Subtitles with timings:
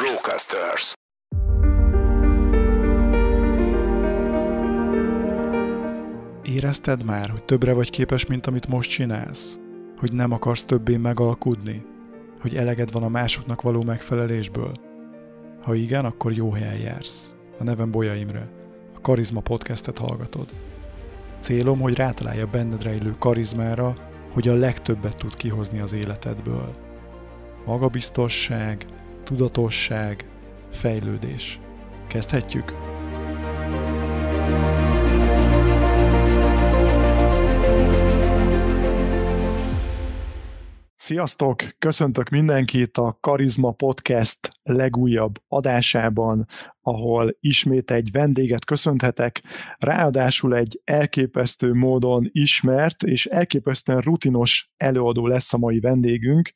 [0.00, 0.92] Brocasters.
[6.42, 9.58] Érezted már, hogy többre vagy képes, mint amit most csinálsz?
[9.96, 11.84] Hogy nem akarsz többé megalkudni?
[12.40, 14.72] Hogy eleged van a másoknak való megfelelésből?
[15.62, 17.34] Ha igen, akkor jó helyen jársz.
[17.58, 18.48] A nevem Bolya Imre.
[18.94, 20.48] A Karizma podcastet hallgatod.
[21.40, 23.94] Célom, hogy rátalálja benned rejlő karizmára,
[24.32, 26.74] hogy a legtöbbet tud kihozni az életedből.
[27.66, 28.86] Magabiztosság,
[29.26, 30.24] tudatosság,
[30.70, 31.60] fejlődés.
[32.08, 32.72] Kezdhetjük?
[40.94, 41.62] Sziasztok!
[41.78, 46.46] Köszöntök mindenkit a Karizma Podcast legújabb adásában,
[46.80, 49.42] ahol ismét egy vendéget köszönhetek,
[49.78, 56.52] ráadásul egy elképesztő módon ismert és elképesztően rutinos előadó lesz a mai vendégünk,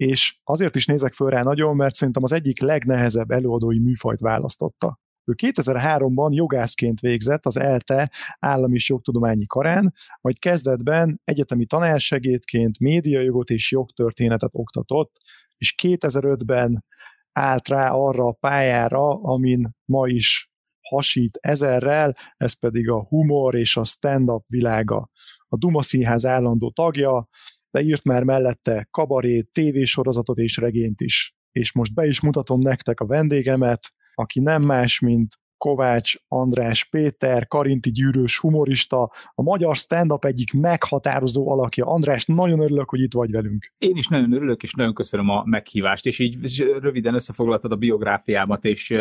[0.00, 4.98] és azért is nézek föl rá nagyon, mert szerintem az egyik legnehezebb előadói műfajt választotta.
[5.24, 13.48] Ő 2003-ban jogászként végzett az ELTE állami és jogtudományi karán, majd kezdetben egyetemi tanársegédként médiajogot
[13.48, 15.16] és jogtörténetet oktatott,
[15.56, 16.84] és 2005-ben
[17.32, 20.50] állt rá arra a pályára, amin ma is
[20.88, 25.08] hasít ezerrel, ez pedig a humor és a stand-up világa.
[25.48, 27.28] A Duma Színház állandó tagja,
[27.70, 31.34] de írt már mellette kabarét, tévésorozatot és regényt is.
[31.52, 33.80] És most be is mutatom nektek a vendégemet,
[34.14, 41.50] aki nem más, mint Kovács András Péter, karinti gyűrős humorista, a magyar stand-up egyik meghatározó
[41.50, 41.86] alakja.
[41.86, 43.72] András, nagyon örülök, hogy itt vagy velünk.
[43.78, 46.36] Én is nagyon örülök, és nagyon köszönöm a meghívást, és így
[46.80, 48.94] röviden összefoglaltad a biográfiámat, és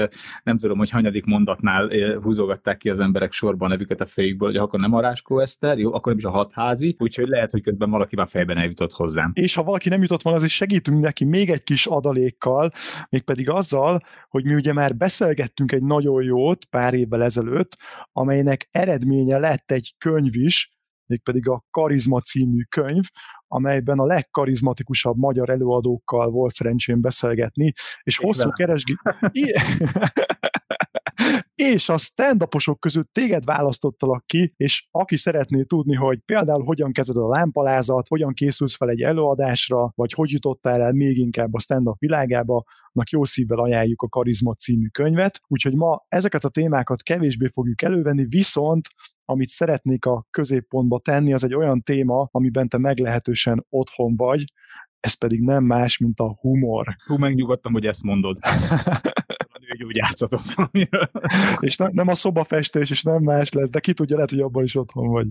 [0.44, 1.90] nem tudom, hogy hanyadik mondatnál
[2.22, 5.94] húzogatták ki az emberek sorban a nevüket a fejükből, hogy akkor nem Aráskó Eszter, jó,
[5.94, 9.32] akkor nem is a hatházi, úgyhogy lehet, hogy közben valaki már fejben eljutott hozzám.
[9.34, 12.72] És ha valaki nem jutott volna, azért segítünk neki még egy kis adalékkal,
[13.10, 17.78] mégpedig azzal, hogy mi ugye már beszélgettünk egy nagyon jó jót pár évvel ezelőtt,
[18.12, 23.04] amelynek eredménye lett egy könyv is, mégpedig a Karizma című könyv,
[23.48, 27.74] amelyben a legkarizmatikusabb magyar előadókkal volt szerencsém beszélgetni,
[28.04, 28.94] és hosszú keresgé...
[31.60, 32.48] és a stand
[32.80, 38.34] között téged választottalak ki, és aki szeretné tudni, hogy például hogyan kezded a lámpalázat, hogyan
[38.34, 43.24] készülsz fel egy előadásra, vagy hogy jutottál el még inkább a stand-up világába, annak jó
[43.24, 45.42] szívvel ajánljuk a Karizma című könyvet.
[45.48, 48.88] Úgyhogy ma ezeket a témákat kevésbé fogjuk elővenni, viszont
[49.26, 54.44] amit szeretnék a középpontba tenni, az egy olyan téma, amiben te meglehetősen otthon vagy,
[55.00, 56.88] ez pedig nem más, mint a humor.
[57.06, 58.38] Hú, megnyugodtam, hogy ezt mondod.
[59.90, 60.42] gyógyászatot.
[61.60, 64.64] és ne, nem a szobafestés, és nem más lesz, de ki tudja, lehet, hogy abban
[64.64, 65.28] is otthon vagy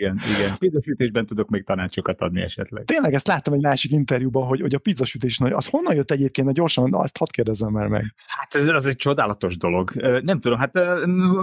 [0.00, 0.58] igen, igen.
[0.58, 2.84] Pizzasütésben tudok még tanácsokat adni esetleg.
[2.84, 5.40] Tényleg ezt láttam egy másik interjúban, hogy, hogy a pizzasütés.
[5.40, 8.14] Az honnan jött egyébként, hogy gyorsan, azt hadd kérdezzem már meg.
[8.26, 9.90] Hát ez, az egy csodálatos dolog.
[10.22, 10.78] Nem tudom, hát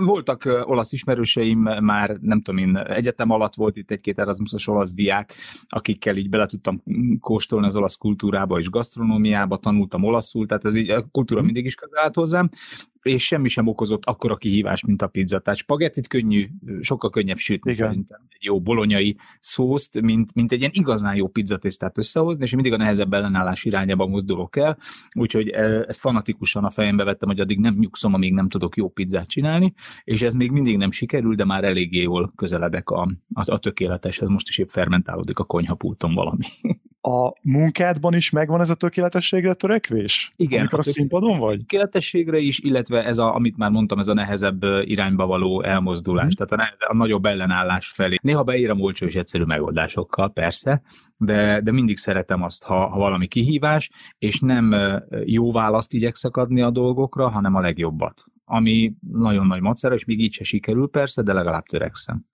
[0.05, 5.33] voltak olasz ismerőseim már, nem tudom én, egyetem alatt volt itt egy-két Erasmusos olasz diák,
[5.67, 6.83] akikkel így bele tudtam
[7.19, 11.45] kóstolni az olasz kultúrába és gasztronómiába, tanultam olaszul, tehát ez így a kultúra mhm.
[11.45, 12.49] mindig is közel állt hozzám,
[13.07, 15.39] és semmi sem okozott akkora kihívás, mint a pizza.
[15.39, 16.47] Tehát spagettit könnyű,
[16.81, 17.87] sokkal könnyebb sütni Igen.
[17.87, 22.73] szerintem egy jó bolonyai szószt, mint, mint egy ilyen igazán jó pizzatésztát összehozni, és mindig
[22.73, 24.77] a nehezebb ellenállás irányába mozdulok el,
[25.19, 28.89] úgyhogy e, ezt fanatikusan a fejembe vettem, hogy addig nem nyugszom, amíg nem tudok jó
[28.89, 33.01] pizzát csinálni, és ez még mindig nem sikerül, de már eléggé jól közeledek a,
[33.33, 34.27] a, a tökéleteshez.
[34.29, 36.45] Most is épp fermentálódik a konyhapulton valami.
[37.01, 40.31] a munkádban is megvan ez a tökéletességre törekvés?
[40.35, 40.59] Igen.
[40.59, 41.57] Amikor a, a színpadon vagy?
[41.57, 46.29] Tökéletességre is, illetve ez a, amit már mondtam, ez a nehezebb irányba való elmozdulás, mm.
[46.29, 48.17] tehát a, nehezebb, a nagyobb ellenállás felé.
[48.21, 50.81] Néha beírom olcsó és egyszerű megoldásokkal, persze,
[51.17, 54.75] de, de mindig szeretem azt, ha, ha valami kihívás, és nem
[55.25, 58.23] jó választ igyekszek adni a dolgokra, hanem a legjobbat.
[58.45, 62.25] Ami nagyon nagy macera, és még így se sikerül persze, de legalább törekszem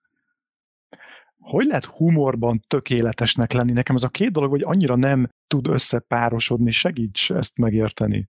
[1.44, 3.72] hogy lehet humorban tökéletesnek lenni?
[3.72, 8.28] Nekem ez a két dolog, hogy annyira nem tud összepárosodni, segíts ezt megérteni.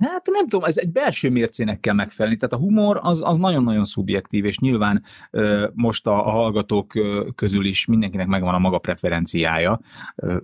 [0.00, 2.38] Hát nem tudom, ez egy belső mércének kell megfelelni.
[2.38, 6.92] Tehát a humor az, az nagyon-nagyon szubjektív, és nyilván ö, most a, a hallgatók
[7.34, 9.80] közül is mindenkinek megvan a maga preferenciája
[10.16, 10.36] ö,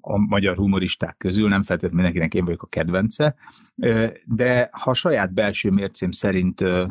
[0.00, 3.34] a magyar humoristák közül, nem feltétlenül mindenkinek én vagyok a kedvence,
[3.76, 6.84] ö, de ha a saját belső mércém szerint ö,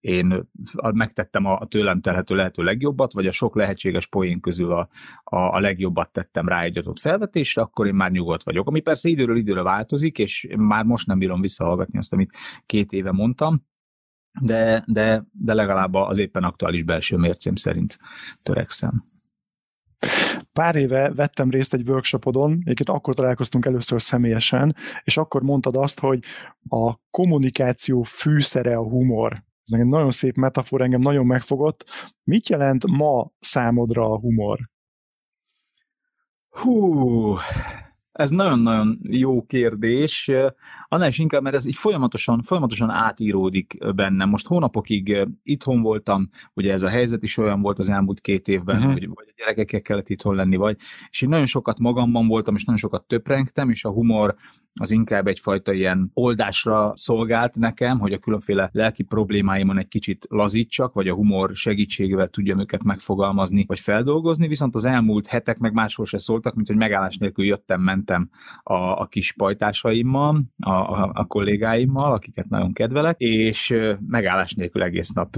[0.00, 0.48] én
[0.80, 4.88] megtettem a tőlem telhető lehető legjobbat, vagy a sok lehetséges poén közül a,
[5.24, 8.68] a, a legjobbat tettem rá egy adott felvetésre, akkor én már nyugodt vagyok.
[8.68, 12.36] Ami persze időről időre változik, és már most nem bírom visszahallgatni azt, amit
[12.66, 13.68] két éve mondtam,
[14.40, 17.98] de, de, de legalább az éppen aktuális belső mércém szerint
[18.42, 19.04] törekszem.
[20.52, 26.00] Pár éve vettem részt egy workshopodon, egyébként akkor találkoztunk először személyesen, és akkor mondtad azt,
[26.00, 26.24] hogy
[26.68, 29.42] a kommunikáció fűszere a humor.
[29.72, 31.84] Ez egy nagyon szép metafor, engem nagyon megfogott.
[32.24, 34.58] Mit jelent ma számodra a humor?
[36.48, 37.36] Hú,
[38.12, 40.30] ez nagyon-nagyon jó kérdés,
[40.88, 44.28] annál is inkább, mert ez így folyamatosan, folyamatosan átíródik bennem.
[44.28, 48.76] Most hónapokig itthon voltam, ugye ez a helyzet is olyan volt az elmúlt két évben,
[48.76, 48.92] uh-huh.
[48.92, 50.76] hogy vagy a gyerekekkel kellett itthon lenni, vagy,
[51.10, 54.36] és én nagyon sokat magamban voltam, és nagyon sokat töprengtem, és a humor
[54.80, 60.92] az inkább egyfajta ilyen oldásra szolgált nekem, hogy a különféle lelki problémáimon egy kicsit lazítsak,
[60.92, 66.06] vagy a humor segítségével tudjam őket megfogalmazni, vagy feldolgozni, viszont az elmúlt hetek meg máshol
[66.06, 68.30] se szóltak, mint hogy megállás nélkül jöttem, mentem
[68.62, 73.74] a, a kis pajtásaimmal, a, a, a kollégáimmal, akiket nagyon kedvelek, és
[74.06, 75.36] megállás nélkül egész nap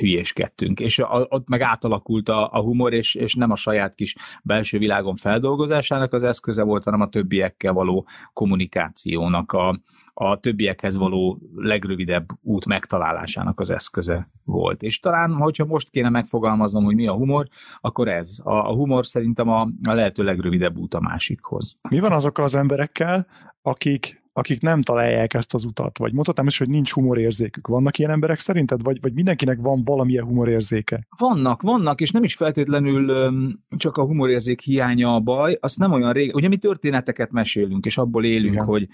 [0.00, 0.80] hülyéskedtünk.
[0.80, 4.78] És a, ott meg átalakult a, a humor, és, és nem a saját kis belső
[4.78, 8.06] világon feldolgozásának az eszköze volt, hanem a többiekkel való
[8.50, 9.80] kommunikációnak a,
[10.14, 14.82] a többiekhez való legrövidebb út megtalálásának az eszköze volt.
[14.82, 17.48] És talán, hogyha most kéne megfogalmaznom, hogy mi a humor,
[17.80, 18.38] akkor ez.
[18.42, 21.76] A, a humor szerintem a, a lehető legrövidebb út a másikhoz.
[21.90, 23.26] Mi van azokkal az emberekkel,
[23.62, 27.66] akik akik nem találják ezt az utat, vagy mondhatnám is, hogy nincs humorérzékük.
[27.66, 31.06] Vannak ilyen emberek szerinted, vagy, vagy mindenkinek van valamilyen humorérzéke?
[31.18, 35.92] Vannak, vannak, és nem is feltétlenül öm, csak a humorérzék hiánya a baj, azt nem
[35.92, 38.64] olyan rég, ugye mi történeteket mesélünk, és abból élünk, Igen.
[38.64, 38.88] hogy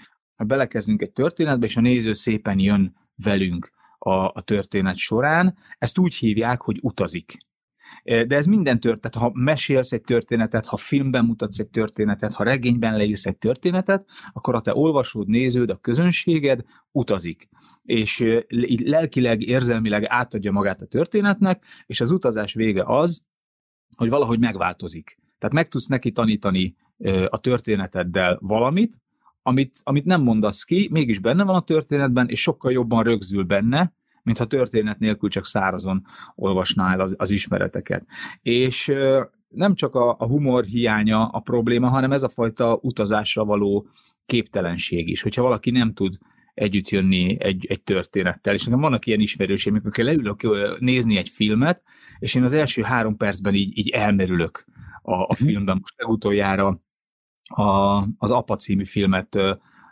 [0.45, 6.15] belekezdünk egy történetbe, és a néző szépen jön velünk a, a történet során, ezt úgy
[6.15, 7.37] hívják, hogy utazik.
[8.07, 12.97] De ez minden történet, ha mesélsz egy történetet, ha filmben mutatsz egy történetet, ha regényben
[12.97, 17.49] leírsz egy történetet, akkor a te olvasód, néződ, a közönséged utazik.
[17.83, 18.19] És
[18.49, 23.23] így lelkileg, érzelmileg átadja magát a történetnek, és az utazás vége az,
[23.95, 25.19] hogy valahogy megváltozik.
[25.39, 26.75] Tehát meg tudsz neki tanítani
[27.29, 29.01] a történeteddel valamit,
[29.41, 33.93] amit, amit nem mondasz ki, mégis benne van a történetben, és sokkal jobban rögzül benne,
[34.27, 38.05] mintha történet nélkül csak szárazon olvasnál az, az ismereteket.
[38.41, 38.93] És
[39.47, 43.87] nem csak a, a humor hiánya a probléma, hanem ez a fajta utazásra való
[44.25, 45.21] képtelenség is.
[45.21, 46.17] Hogyha valaki nem tud
[46.53, 48.53] együtt jönni egy, egy történettel.
[48.53, 50.41] És nekem vannak ilyen ismerőseim, amikor leülök
[50.79, 51.83] nézni egy filmet,
[52.19, 54.65] és én az első három percben így, így elmerülök
[55.01, 55.43] a, a mhm.
[55.43, 55.77] filmben.
[55.79, 56.81] Most legutoljára
[57.43, 57.63] a,
[58.17, 59.39] az Apa című filmet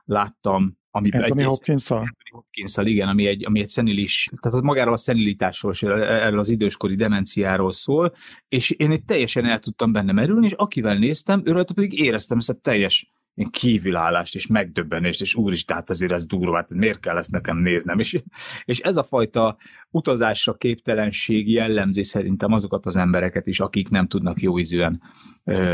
[0.06, 1.88] láttam ami Anthony egy, hopkins
[2.32, 6.96] hopkins igen, ami egy, ami egy szenilis, tehát az magáról a szenilitásról, erről az időskori
[6.96, 8.14] demenciáról szól,
[8.48, 12.50] és én itt teljesen el tudtam benne merülni, és akivel néztem, őről pedig éreztem ezt
[12.50, 17.18] a teljes ilyen kívülállást és megdöbbenést, és úristen, hát azért ez durva, hát miért kell
[17.18, 18.00] ezt nekem néznem?
[18.00, 18.22] És,
[18.66, 19.58] és ez a fajta
[19.90, 25.02] utazásra képtelenség jellemzi szerintem azokat az embereket is, akik nem tudnak jó ízűen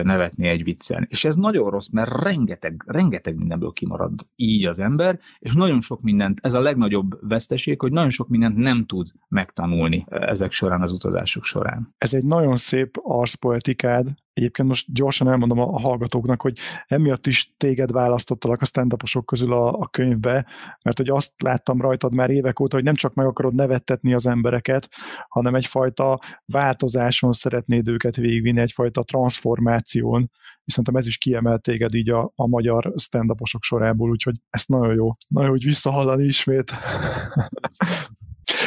[0.04, 1.06] nevetni egy viccen.
[1.10, 6.02] És ez nagyon rossz, mert rengeteg, rengeteg mindenből kimarad így az ember, és nagyon sok
[6.02, 10.92] mindent, ez a legnagyobb veszteség, hogy nagyon sok mindent nem tud megtanulni ezek során, az
[10.92, 11.96] utazások során.
[11.98, 16.58] Ez egy nagyon szép arszpoetikád, Egyébként most gyorsan elmondom a hallgatóknak, hogy
[16.88, 18.96] emiatt is téged választottalak a stand
[19.26, 20.46] közül a, a könyvbe,
[20.84, 24.28] mert hogy azt láttam rajtad már évek óta, hogy nem csak meg akarod nevettetni az
[24.28, 24.90] embereket,
[25.28, 30.32] hanem egyfajta változáson szeretnéd őket végigvinni, egyfajta transformáción,
[30.64, 35.12] viszont ez is kiemelt téged így a, a magyar stand sorából, úgyhogy ezt nagyon jó,
[35.28, 36.72] nagyon jó, hogy visszahallani ismét.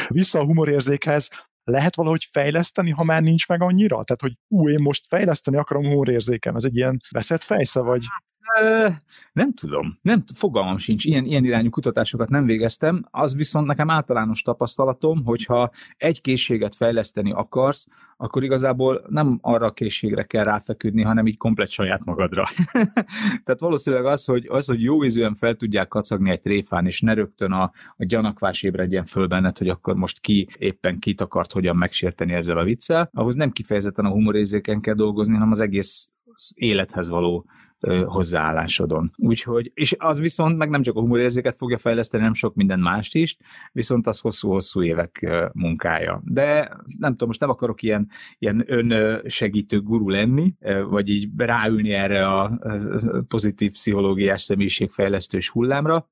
[0.09, 1.31] Vissza a humorérzékhez,
[1.65, 4.05] lehet valahogy fejleszteni, ha már nincs meg annyira?
[4.05, 8.05] Tehát, hogy ú, én most fejleszteni akarom humorérzékem, ez egy ilyen veszett fejsze, vagy?
[9.33, 14.43] Nem tudom, nem fogalmam sincs, ilyen, ilyen irányú kutatásokat nem végeztem, az viszont nekem általános
[14.43, 17.87] tapasztalatom, hogyha egy készséget fejleszteni akarsz,
[18.17, 22.45] akkor igazából nem arra a készségre kell ráfeküdni, hanem így komplet saját magadra.
[23.45, 27.15] Tehát valószínűleg az, hogy, az, hogy jó ízűen fel tudják kacagni egy tréfán, és ne
[27.15, 27.63] rögtön a,
[27.97, 32.59] a gyanakvás ébredjen föl benned, hogy akkor most ki éppen kit akart hogyan megsérteni ezzel
[32.59, 36.09] a viccel, ahhoz nem kifejezetten a humorérzéken kell dolgozni, hanem az egész
[36.55, 37.47] élethez való
[38.05, 39.11] hozzáállásodon.
[39.17, 43.15] Úgyhogy, és az viszont meg nem csak a humorérzéket fogja fejleszteni, hanem sok minden mást
[43.15, 43.37] is,
[43.73, 46.23] viszont az hosszú-hosszú évek munkája.
[46.25, 50.55] De nem tudom, most nem akarok ilyen, ilyen önsegítő guru lenni,
[50.89, 52.59] vagy így ráülni erre a
[53.29, 56.09] pozitív pszichológiás személyiségfejlesztős hullámra,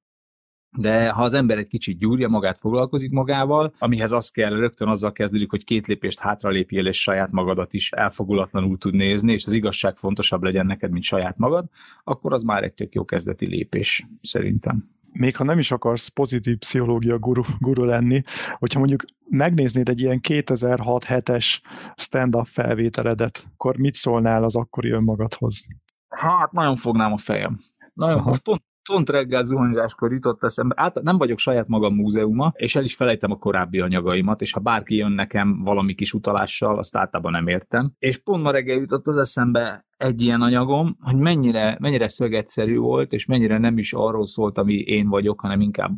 [0.77, 5.13] de ha az ember egy kicsit gyúrja magát, foglalkozik magával, amihez az kell, rögtön azzal
[5.13, 9.97] kezdődik, hogy két lépést hátralépjél, és saját magadat is elfogulatlanul tud nézni, és az igazság
[9.97, 11.65] fontosabb legyen neked, mint saját magad,
[12.05, 14.85] akkor az már egy tök jó kezdeti lépés, szerintem.
[15.13, 18.21] még ha nem is akarsz pozitív pszichológia guru, guru lenni,
[18.59, 21.61] hogyha mondjuk megnéznéd egy ilyen 2006-7-es
[21.97, 25.67] stand-up felvételedet, akkor mit szólnál az akkori önmagadhoz?
[26.09, 27.61] Hát nagyon fognám a fejem.
[27.95, 32.77] Nagyon, most pont, pont reggel zuhanyzáskor jutott eszembe, át, nem vagyok saját magam múzeuma, és
[32.77, 36.97] el is felejtem a korábbi anyagaimat, és ha bárki jön nekem valami kis utalással, azt
[36.97, 37.93] általában nem értem.
[37.99, 43.13] És pont ma reggel jutott az eszembe egy ilyen anyagom, hogy mennyire, mennyire szögetszerű volt,
[43.13, 45.93] és mennyire nem is arról szólt, ami én vagyok, hanem inkább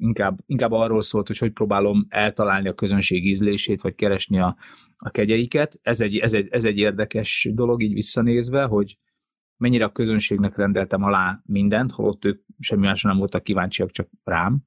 [0.00, 4.56] inkább, inkább arról szólt, hogy hogy próbálom eltalálni a közönség ízlését, vagy keresni a,
[4.96, 5.78] a kegyeiket.
[5.82, 8.96] Ez egy, ez, egy, ez egy érdekes dolog így visszanézve, hogy,
[9.60, 14.58] mennyire a közönségnek rendeltem alá mindent, holott ők semmi másra nem voltak kíváncsiak, csak rám.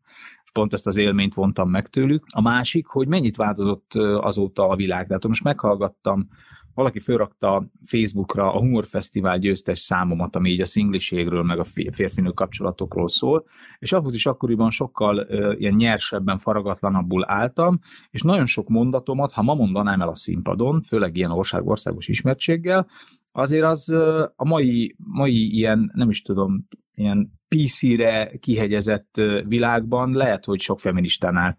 [0.53, 2.23] Pont ezt az élményt vontam meg tőlük.
[2.33, 5.07] A másik, hogy mennyit változott azóta a világ.
[5.07, 6.27] Tehát most meghallgattam
[6.73, 13.09] valaki fölrakta Facebookra a Humorfesztivál győztes számomat, ami így a szingliségről, meg a férfinő kapcsolatokról
[13.09, 13.45] szól,
[13.79, 19.41] és ahhoz is akkoriban sokkal uh, ilyen nyersebben, faragatlanabbul álltam, és nagyon sok mondatomat, ha
[19.41, 22.87] ma mondanám el a színpadon, főleg ilyen ország, országos ismertséggel,
[23.31, 23.89] azért az
[24.35, 31.57] a mai, mai ilyen, nem is tudom, ilyen PC-re kihegyezett világban lehet, hogy sok feministánál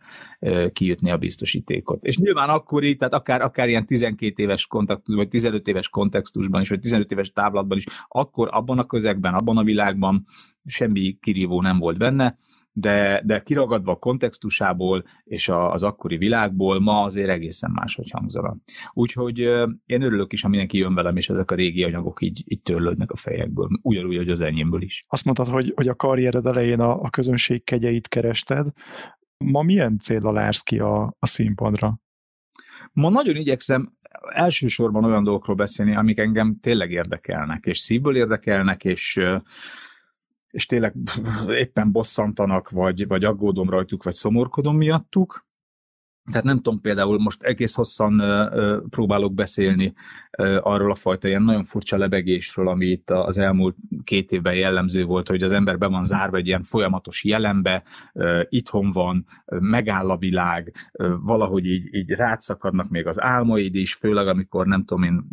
[0.72, 2.04] kijutni a biztosítékot.
[2.04, 6.68] És nyilván akkori, tehát akár, akár ilyen 12 éves kontextusban, vagy 15 éves kontextusban is,
[6.68, 10.24] vagy 15 éves távlatban is, akkor abban a közegben, abban a világban
[10.64, 12.38] semmi kirívó nem volt benne,
[12.76, 18.56] de, de kiragadva a kontextusából és a, az akkori világból ma azért egészen máshogy hangzana.
[18.92, 19.38] Úgyhogy
[19.86, 23.10] én örülök is, ha mindenki jön velem, és ezek a régi anyagok így, így törlődnek
[23.10, 25.04] a fejekből, ugyanúgy, hogy az enyémből is.
[25.08, 28.68] Azt mondtad, hogy, hogy a karriered elején a, a közönség kegyeit kerested.
[29.36, 32.00] Ma milyen célra lársz ki a, a színpadra?
[32.92, 33.90] Ma nagyon igyekszem
[34.32, 39.20] elsősorban olyan dolgokról beszélni, amik engem tényleg érdekelnek, és szívből érdekelnek, és
[40.54, 40.94] és tényleg
[41.64, 45.46] éppen bosszantanak, vagy, vagy aggódom rajtuk, vagy szomorkodom miattuk.
[46.30, 48.22] Tehát nem tudom, például most egész hosszan
[48.90, 49.94] próbálok beszélni
[50.60, 55.28] arról a fajta ilyen nagyon furcsa lebegésről, ami itt az elmúlt két évben jellemző volt,
[55.28, 57.82] hogy az ember be van zárva egy ilyen folyamatos jelenbe,
[58.48, 60.74] itthon van, megáll a világ,
[61.22, 65.24] valahogy így, így rátszakadnak még az álmaid is, főleg amikor nem tudom én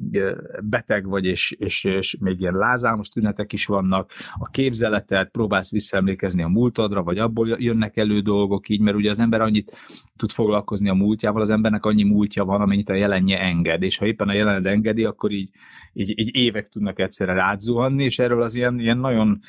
[0.64, 6.44] beteg vagy, és, és, és még ilyen lázálmos tünetek is vannak, a képzeletet, próbálsz visszaemlékezni
[6.44, 9.78] a múltadra, vagy abból jönnek elő dolgok így, mert ugye az ember annyit
[10.16, 14.06] tud foglalkozni a múltjával, az embernek annyi múltja van, amennyit a jelenje enged, és ha
[14.06, 15.50] éppen a jelened engedi, akkor így,
[15.94, 19.40] így, így évek tudnak egyszerre rádzuhanni, és erről az ilyen, ilyen nagyon,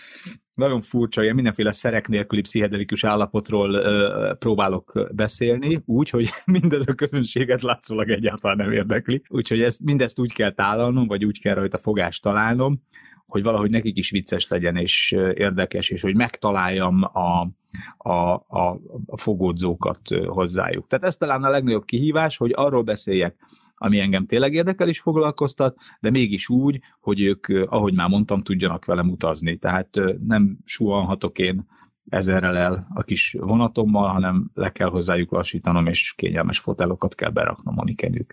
[0.55, 6.95] nagyon furcsa, ilyen mindenféle szerek nélküli pszichedelikus állapotról ö, próbálok beszélni, úgy, hogy mindez a
[6.95, 9.23] közönséget látszólag egyáltalán nem érdekli.
[9.29, 12.83] Úgyhogy ezt, mindezt úgy kell tálalnom, vagy úgy kell rajta fogást találnom,
[13.27, 17.49] hogy valahogy nekik is vicces legyen, és érdekes, és hogy megtaláljam a,
[17.97, 20.87] a, a, a fogódzókat hozzájuk.
[20.87, 23.37] Tehát ez talán a legnagyobb kihívás, hogy arról beszéljek,
[23.75, 28.85] ami engem tényleg érdekel és foglalkoztat, de mégis úgy, hogy ők, ahogy már mondtam, tudjanak
[28.85, 29.57] velem utazni.
[29.57, 31.67] Tehát nem suhanhatok én
[32.09, 37.79] ezerrel el a kis vonatommal, hanem le kell hozzájuk lassítanom, és kényelmes fotelokat kell beraknom,
[37.79, 38.33] amiken ők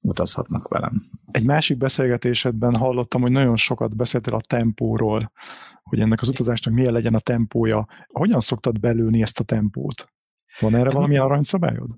[0.00, 1.02] utazhatnak velem.
[1.30, 5.32] Egy másik beszélgetésedben hallottam, hogy nagyon sokat beszéltél a tempóról,
[5.82, 7.86] hogy ennek az utazásnak milyen legyen a tempója.
[8.06, 10.12] Hogyan szoktad belőni ezt a tempót?
[10.60, 11.90] Van erre valami aranyszabályod?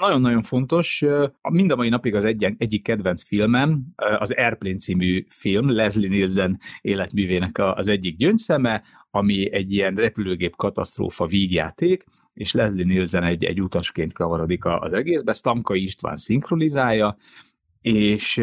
[0.00, 1.04] Nagyon-nagyon fontos.
[1.50, 6.58] Mind a mai napig az egy, egyik kedvenc filmem, az Airplane című film, Leslie Nielsen
[6.80, 13.62] életművének az egyik gyöngyszeme, ami egy ilyen repülőgép katasztrófa vígjáték, és Leslie Nielsen egy, egy
[13.62, 17.16] utasként kavarodik az egészbe, Stamka István szinkronizálja,
[17.80, 18.42] és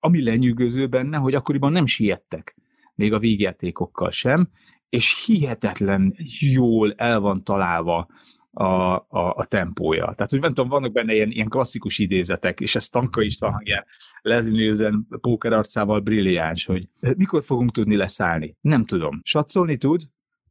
[0.00, 2.56] ami lenyűgöző benne, hogy akkoriban nem siettek,
[2.94, 4.48] még a vígjátékokkal sem,
[4.88, 8.08] és hihetetlen jól el van találva
[8.50, 10.12] a, a, a tempója.
[10.16, 13.84] Tehát, hogy tudom, vannak benne ilyen, ilyen klasszikus idézetek, és ez Tanka István hangja
[14.22, 18.56] Leslie Nielsen póker arcával brilliáns, hogy mikor fogunk tudni leszállni?
[18.60, 19.20] Nem tudom.
[19.24, 20.02] Satszolni tud?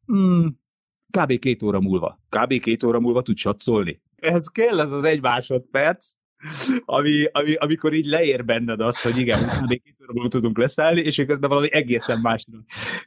[0.06, 0.60] Hmm,
[1.10, 1.40] kb.
[1.40, 2.20] két óra múlva.
[2.30, 2.60] Kb.
[2.60, 4.02] két óra múlva tud satszolni.
[4.16, 6.14] Ez kell ez az egy másodperc,
[6.86, 9.96] ami, ami, amikor így leér benned az, hogy igen, még két
[10.30, 12.54] tudunk leszállni, és közben valami egészen másra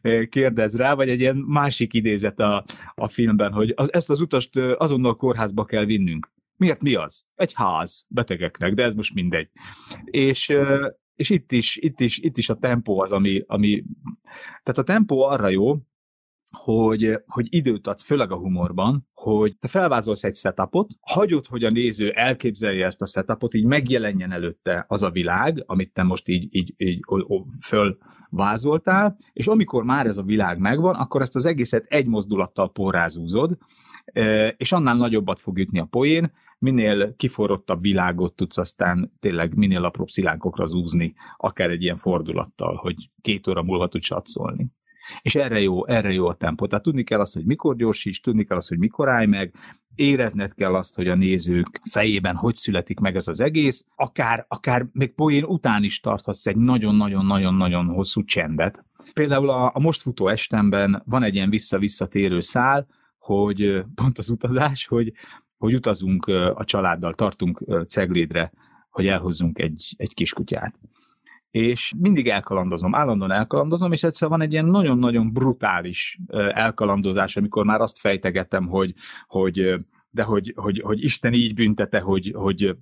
[0.01, 2.65] eh, kérdez rá, vagy egy ilyen másik idézet a,
[2.95, 6.33] a filmben, hogy az, ezt az utast eh, azonnal kórházba kell vinnünk.
[6.57, 7.25] Miért mi az?
[7.35, 9.49] Egy ház betegeknek, de ez most mindegy.
[10.05, 13.85] És, eh, és itt is, itt is, itt is a tempó az, ami, ami
[14.63, 15.77] tehát a tempó arra jó,
[16.51, 21.71] hogy, hogy időt adsz, főleg a humorban, hogy te felvázolsz egy setupot, hagyod, hogy a
[21.71, 26.49] néző elképzelje ezt a setupot, így megjelenjen előtte az a világ, amit te most így,
[26.51, 27.01] így, így
[27.61, 33.59] fölvázoltál, és amikor már ez a világ megvan, akkor ezt az egészet egy mozdulattal porrázúzod,
[34.57, 40.09] és annál nagyobbat fog ütni a poén, minél kiforrottabb világot tudsz aztán tényleg minél apróbb
[40.09, 44.71] szilánkokra zúzni, akár egy ilyen fordulattal, hogy két óra múlva tudsz satszolni.
[45.23, 46.67] És erre jó, erre jó a tempó.
[46.67, 49.55] Tehát tudni kell azt, hogy mikor gyorsíts, tudni kell azt, hogy mikor állj meg,
[49.95, 54.87] érezned kell azt, hogy a nézők fejében hogy születik meg ez az egész, akár, akár
[54.93, 58.85] még poén után is tarthatsz egy nagyon-nagyon-nagyon-nagyon hosszú csendet.
[59.13, 62.87] Például a, a most futó estemben van egy ilyen vissza-visszatérő szál,
[63.19, 65.13] hogy pont az utazás, hogy,
[65.57, 68.53] hogy utazunk a családdal, tartunk Ceglédre,
[68.91, 70.79] hogy elhozzunk egy, egy kiskutyát
[71.51, 77.81] és mindig elkalandozom, állandóan elkalandozom, és egyszer van egy ilyen nagyon-nagyon brutális elkalandozás, amikor már
[77.81, 78.95] azt fejtegetem, hogy,
[79.27, 79.79] hogy
[80.11, 82.77] de hogy, hogy, hogy Isten így büntete, hogy, hogy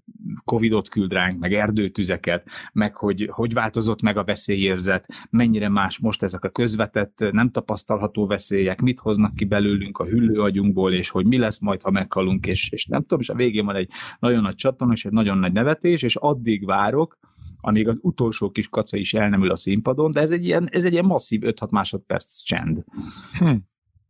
[0.44, 6.22] Covidot küld ránk, meg erdőtüzeket, meg hogy, hogy változott meg a veszélyérzet, mennyire más most
[6.22, 11.38] ezek a közvetett, nem tapasztalható veszélyek, mit hoznak ki belőlünk a hüllőagyunkból, és hogy mi
[11.38, 14.54] lesz majd, ha meghalunk, és, és nem tudom, és a végén van egy nagyon nagy
[14.54, 17.18] csatorna, és egy nagyon nagy nevetés, és addig várok,
[17.66, 20.68] amíg az utolsó kis kaca is el nem ül a színpadon, de ez egy ilyen,
[20.70, 22.84] ez egy ilyen masszív 5-6 másodperc csend.
[23.38, 23.54] Hm.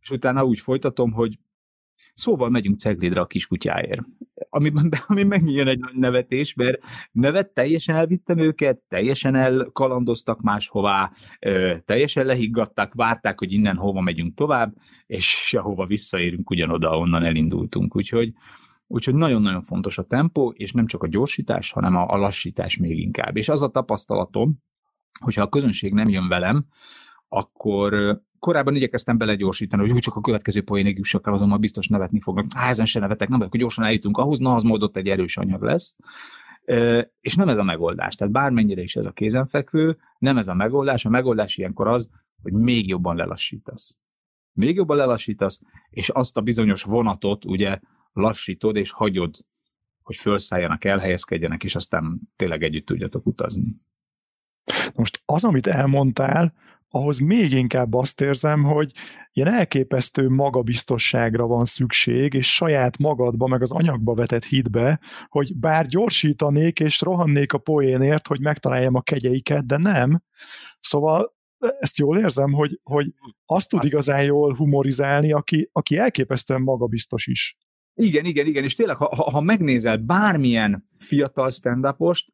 [0.01, 1.39] És utána úgy folytatom, hogy
[2.13, 4.01] szóval megyünk Ceglédre a kiskutyáért.
[4.89, 11.11] De ami megnyíljon egy nagy nevetés, mert nevet teljesen elvittem őket, teljesen elkalandoztak máshová,
[11.85, 14.73] teljesen lehiggadták, várták, hogy innen hova megyünk tovább,
[15.07, 17.95] és sehova visszaérünk ugyanoda, onnan elindultunk.
[17.95, 18.33] Úgyhogy,
[18.87, 22.99] Úgyhogy nagyon-nagyon fontos a tempó, és nem csak a gyorsítás, hanem a, a lassítás még
[22.99, 23.37] inkább.
[23.37, 24.57] És az a tapasztalatom,
[25.19, 26.65] hogyha a közönség nem jön velem,
[27.27, 32.45] akkor korábban igyekeztem belegyorsítani, hogy csak a következő poénig jussak el, azonnal biztos nevetni fognak.
[32.55, 35.37] Á, ezen se nevetek, nem, akkor gyorsan eljutunk ahhoz, na az majd ott egy erős
[35.37, 35.95] anyag lesz.
[37.19, 38.15] És nem ez a megoldás.
[38.15, 41.05] Tehát bármennyire is ez a kézenfekvő, nem ez a megoldás.
[41.05, 42.09] A megoldás ilyenkor az,
[42.41, 43.99] hogy még jobban lelassítasz.
[44.53, 47.79] Még jobban lelassítasz, és azt a bizonyos vonatot, ugye,
[48.17, 49.35] lassítod és hagyod,
[50.01, 53.75] hogy felszálljanak, elhelyezkedjenek, és aztán tényleg együtt tudjatok utazni.
[54.93, 56.53] Most az, amit elmondtál,
[56.89, 58.91] ahhoz még inkább azt érzem, hogy
[59.31, 65.87] ilyen elképesztő magabiztosságra van szükség, és saját magadba, meg az anyagba vetett hitbe, hogy bár
[65.87, 70.21] gyorsítanék és rohannék a poénért, hogy megtaláljam a kegyeiket, de nem.
[70.79, 71.35] Szóval
[71.79, 73.13] ezt jól érzem, hogy, hogy
[73.45, 77.57] azt tud igazán jól humorizálni, aki, aki elképesztően magabiztos is.
[77.99, 81.85] Igen, igen, igen, és tényleg, ha, ha megnézel bármilyen fiatal stand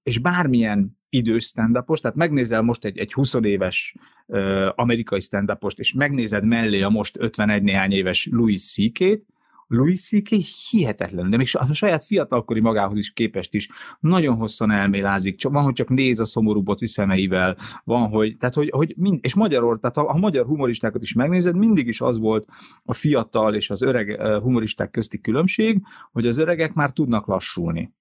[0.04, 3.95] és bármilyen idős stand tehát megnézel most egy, egy 20 éves
[4.26, 9.26] uh, amerikai stand és megnézed mellé a most 51 néhány éves Louis C.K.-t,
[9.73, 10.29] Louis C.K.
[10.69, 15.63] hihetetlen, de még a saját fiatalkori magához is képest is nagyon hosszan elmélázik, csak van,
[15.63, 19.79] hogy csak néz a szomorú boci szemeivel, van, hogy, tehát, hogy, hogy mind, és magyarul,
[19.79, 22.47] tehát ha a magyar humoristákat is megnézed, mindig is az volt
[22.83, 25.81] a fiatal és az öreg humoristák közti különbség,
[26.12, 27.93] hogy az öregek már tudnak lassulni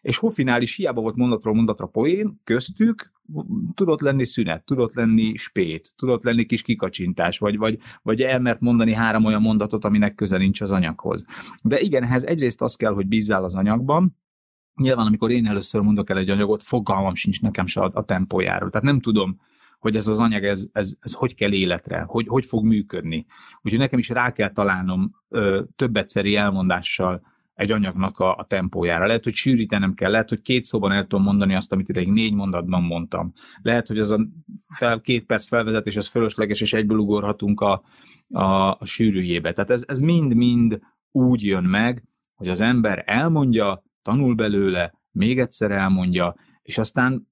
[0.00, 3.12] és Hoffinál is hiába volt mondatról mondatra poén, köztük
[3.74, 8.92] tudott lenni szünet, tudott lenni spét, tudott lenni kis kikacsintás, vagy, vagy, vagy elmert mondani
[8.92, 11.24] három olyan mondatot, aminek köze nincs az anyaghoz.
[11.62, 14.16] De igen, ehhez egyrészt az kell, hogy bízzál az anyagban,
[14.76, 18.70] Nyilván, amikor én először mondok el egy anyagot, fogalmam sincs nekem se a, a tempójáról.
[18.70, 19.40] Tehát nem tudom,
[19.78, 23.26] hogy ez az anyag, ez, ez, ez hogy kell életre, hogy, hogy fog működni.
[23.62, 27.22] Úgyhogy nekem is rá kell találnom ö, több egyszeri elmondással
[27.56, 29.06] egy anyagnak a, a tempójára.
[29.06, 32.34] Lehet, hogy sűrítenem kell, lehet, hogy két szóban el tudom mondani azt, amit ideig négy
[32.34, 33.32] mondatban mondtam.
[33.62, 34.26] Lehet, hogy az a
[34.76, 37.82] fel, két perc felvezetés az fölösleges, és egyből ugorhatunk a,
[38.28, 39.52] a, a sűrűjébe.
[39.52, 45.70] Tehát ez, ez mind-mind úgy jön meg, hogy az ember elmondja, tanul belőle, még egyszer
[45.70, 47.28] elmondja, és aztán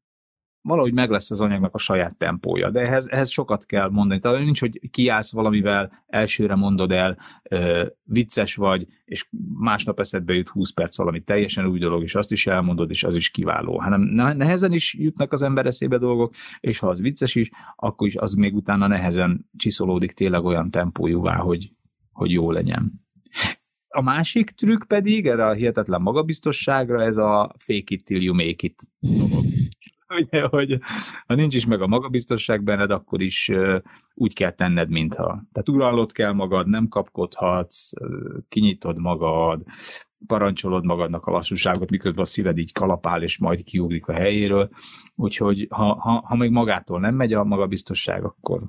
[0.64, 4.20] valahogy meg lesz az anyagnak a saját tempója, de ehhez, ehhez sokat kell mondani.
[4.20, 9.27] Tehát nincs, hogy kiállsz valamivel, elsőre mondod el, ö, vicces vagy, és
[9.59, 13.14] másnap eszedbe jut 20 perc valami teljesen új dolog, és azt is elmondod, és az
[13.14, 13.79] is kiváló.
[13.79, 14.00] Hanem
[14.37, 18.35] nehezen is jutnak az ember eszébe dolgok, és ha az vicces is, akkor is az
[18.35, 21.70] még utána nehezen csiszolódik tényleg olyan tempójúvá, hogy,
[22.12, 22.92] hogy jó legyen.
[23.88, 28.57] A másik trükk pedig, erre a hihetetlen magabiztosságra, ez a fake it till you make
[28.66, 28.83] it
[30.22, 30.79] ugye, hogy
[31.27, 33.50] ha nincs is meg a magabiztosság benned, akkor is
[34.14, 35.42] úgy kell tenned, mintha.
[35.53, 37.90] Tehát uralod kell magad, nem kapkodhatsz,
[38.48, 39.62] kinyitod magad,
[40.27, 44.68] parancsolod magadnak a lassúságot, miközben a szíved így kalapál, és majd kiugrik a helyéről.
[45.14, 48.62] Úgyhogy ha, ha, ha még magától nem megy a magabiztosság, akkor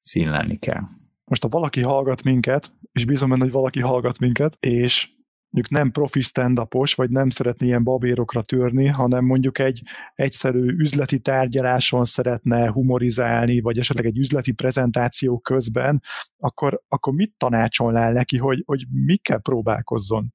[0.00, 0.82] színlelni kell.
[1.24, 5.13] most ha valaki hallgat minket, és bízom benne, hogy valaki hallgat minket, és
[5.54, 6.60] mondjuk nem profi stand
[6.94, 9.82] vagy nem szeretné ilyen babérokra törni, hanem mondjuk egy
[10.14, 16.02] egyszerű üzleti tárgyaláson szeretne humorizálni, vagy esetleg egy üzleti prezentáció közben,
[16.36, 20.34] akkor, akkor mit tanácsolnál neki, hogy, hogy mikkel próbálkozzon?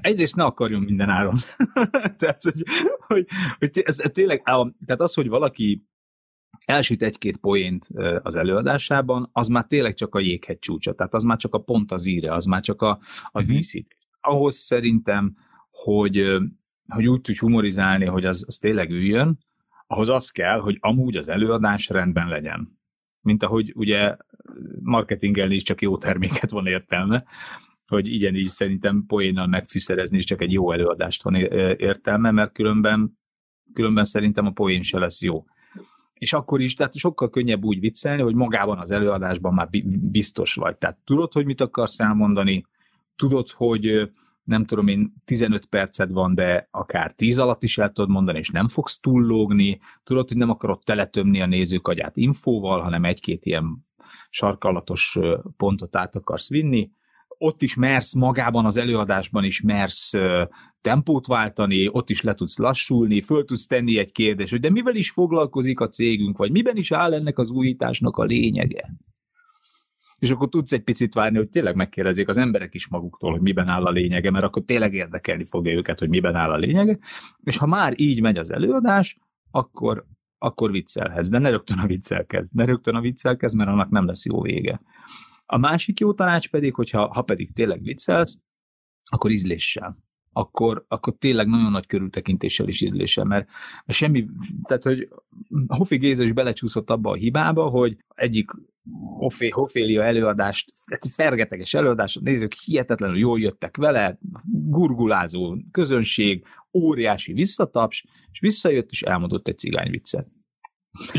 [0.00, 1.38] Egyrészt ne akarjon minden áron.
[2.18, 2.62] tehát, hogy,
[3.06, 3.26] hogy,
[3.58, 5.86] hogy ez tényleg, tehát az, hogy valaki
[6.64, 7.86] elsüt egy-két poént
[8.22, 11.92] az előadásában, az már tényleg csak a jéghegy csúcsa, tehát az már csak a pont
[11.92, 12.98] az íre, az már csak a,
[13.30, 13.58] a uh-huh.
[14.20, 15.36] Ahhoz szerintem,
[15.70, 16.38] hogy,
[16.88, 19.38] hogy úgy tudj humorizálni, hogy az, az tényleg üljön,
[19.86, 22.78] ahhoz az kell, hogy amúgy az előadás rendben legyen.
[23.20, 24.16] Mint ahogy ugye
[24.82, 27.24] marketingelni is csak jó terméket van értelme,
[27.86, 31.34] hogy így szerintem poénnal megfűszerezni is csak egy jó előadást van
[31.74, 33.18] értelme, mert különben,
[33.72, 35.44] különben szerintem a poén se lesz jó
[36.14, 39.68] és akkor is, tehát sokkal könnyebb úgy viccelni, hogy magában az előadásban már
[40.10, 40.78] biztos vagy.
[40.78, 42.66] Tehát tudod, hogy mit akarsz elmondani,
[43.16, 44.10] tudod, hogy
[44.44, 48.50] nem tudom én, 15 perced van, de akár 10 alatt is el tudod mondani, és
[48.50, 53.86] nem fogsz túllógni, tudod, hogy nem akarod teletömni a nézők agyát infóval, hanem egy-két ilyen
[54.30, 55.18] sarkalatos
[55.56, 56.90] pontot át akarsz vinni,
[57.44, 60.12] ott is mersz magában az előadásban is mersz
[60.80, 64.94] tempót váltani, ott is le tudsz lassulni, föl tudsz tenni egy kérdést, hogy de mivel
[64.94, 68.94] is foglalkozik a cégünk, vagy miben is áll ennek az újításnak a lényege?
[70.18, 73.68] És akkor tudsz egy picit várni, hogy tényleg megkérdezik az emberek is maguktól, hogy miben
[73.68, 76.98] áll a lényege, mert akkor tényleg érdekelni fogja őket, hogy miben áll a lényege.
[77.42, 79.18] És ha már így megy az előadás,
[79.50, 80.04] akkor,
[80.38, 81.28] akkor viccelhez.
[81.28, 82.54] De ne rögtön a viccel kezd.
[82.54, 84.80] Ne rögtön a viccel kezd, mert annak nem lesz jó vége.
[85.46, 88.38] A másik jó tanács pedig, hogyha ha pedig tényleg viccelsz,
[89.10, 89.96] akkor ízléssel.
[90.32, 93.48] Akkor, akkor tényleg nagyon nagy körültekintéssel is ízléssel, mert,
[93.86, 94.26] semmi,
[94.62, 95.08] tehát hogy
[95.66, 98.50] Hofi Géza is belecsúszott abba a hibába, hogy egyik
[99.18, 108.04] Hofé, Hofélia előadást, tehát fergeteges előadást, nézők hihetetlenül jól jöttek vele, gurgulázó közönség, óriási visszataps,
[108.32, 110.26] és visszajött, és elmondott egy cigányviccet.
[110.26, 110.43] Jó.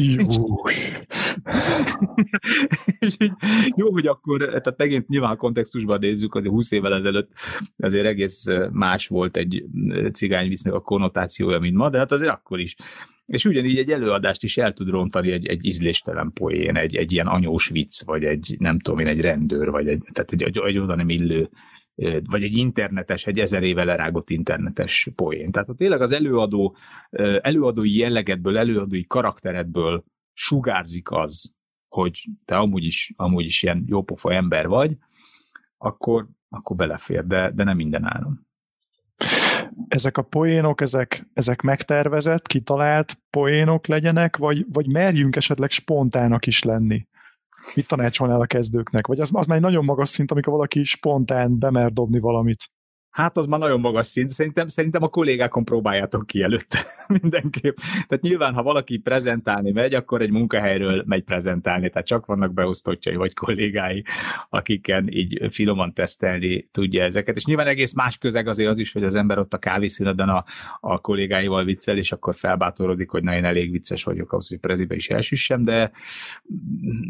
[3.00, 3.32] és így,
[3.76, 7.32] jó, hogy akkor, tehát megint nyilván a kontextusban nézzük, hogy 20 évvel ezelőtt
[7.78, 9.64] azért egész más volt egy
[10.14, 12.76] cigányvisznek a konnotációja, mint ma, de hát azért akkor is.
[13.26, 17.28] És ugyanígy egy előadást is el tud rontani egy, egy ízléstelen poén, egy, egy ilyen
[17.28, 20.78] anyós vicc, vagy egy, nem tudom én, egy rendőr, vagy egy, tehát egy, egy, egy
[20.78, 21.50] oda nem illő
[22.24, 25.52] vagy egy internetes, egy ezer éve lerágott internetes poén.
[25.52, 26.76] Tehát ha tényleg az előadó,
[27.42, 30.04] előadói jellegedből, előadói karakteredből
[30.34, 31.56] sugárzik az,
[31.88, 34.98] hogy te amúgy is, amúgy is ilyen jópofa ember vagy,
[35.78, 38.48] akkor, akkor belefér, de, de nem minden áron.
[39.88, 46.64] Ezek a poénok, ezek, ezek megtervezett, kitalált poénok legyenek, vagy, vagy merjünk esetleg spontának is
[46.64, 47.08] lenni?
[47.76, 49.08] Mit tanácsolnál a kezdőknek?
[49.08, 52.64] Vagy az, az már egy nagyon magas szint, amikor valaki spontán bemer dobni valamit.
[53.16, 54.30] Hát az már nagyon magas szint.
[54.30, 56.86] Szerintem, szerintem a kollégákon próbáljátok ki előtte
[57.22, 57.76] mindenképp.
[57.76, 63.16] Tehát nyilván, ha valaki prezentálni megy, akkor egy munkahelyről megy prezentálni, tehát csak vannak beosztottjai
[63.16, 64.04] vagy kollégái,
[64.50, 67.36] akiken így finoman tesztelni tudja ezeket.
[67.36, 70.44] És nyilván egész más közeg azért az is, hogy az ember ott a kávészíneden a,
[70.80, 74.96] a kollégáival viccel, és akkor felbátorodik, hogy na én elég vicces vagyok ahhoz, hogy prezibe
[74.96, 75.92] is elsüssem, de,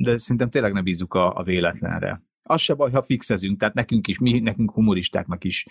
[0.01, 4.07] de szerintem tényleg ne bízzuk a, a véletlenre az se baj, ha fixezünk, tehát nekünk
[4.07, 5.67] is, mi, nekünk humoristáknak is,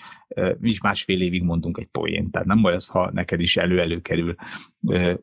[0.59, 4.01] mi is másfél évig mondunk egy poént, tehát nem baj az, ha neked is elő-elő
[4.01, 4.35] kerül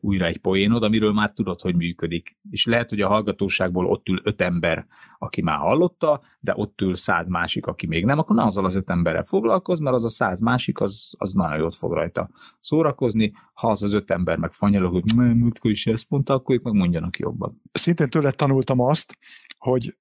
[0.00, 2.36] újra egy poénod, amiről már tudod, hogy működik.
[2.50, 4.86] És lehet, hogy a hallgatóságból ott ül öt ember,
[5.18, 8.74] aki már hallotta, de ott ül száz másik, aki még nem, akkor na azzal az
[8.74, 13.32] öt emberrel foglalkoz, mert az a száz másik, az, az nagyon jót fog rajta szórakozni.
[13.52, 16.62] Ha az az öt ember meg fanyalog, hogy nem, múltkor is ezt mondta, akkor ők
[16.62, 17.62] meg mondjanak jobban.
[17.72, 19.16] Szintén tőle tanultam azt,
[19.58, 19.96] hogy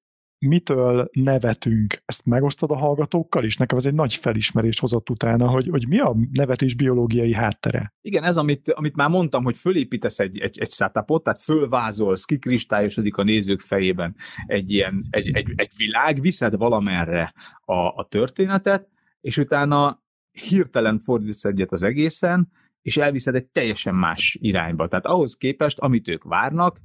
[0.47, 3.57] mitől nevetünk, ezt megosztod a hallgatókkal is?
[3.57, 7.93] Nekem ez egy nagy felismerést hozott utána, hogy, hogy mi a nevetés biológiai háttere.
[8.01, 13.17] Igen, ez, amit, amit már mondtam, hogy fölépítesz egy, egy, egy setupot, tehát fölvázolsz, kikristályosodik
[13.17, 17.33] a nézők fejében egy ilyen, egy, egy, egy világ, viszed valamerre
[17.65, 18.87] a, a történetet,
[19.21, 22.51] és utána hirtelen fordítasz egyet az egészen,
[22.81, 24.87] és elviszed egy teljesen más irányba.
[24.87, 26.77] Tehát ahhoz képest, amit ők várnak,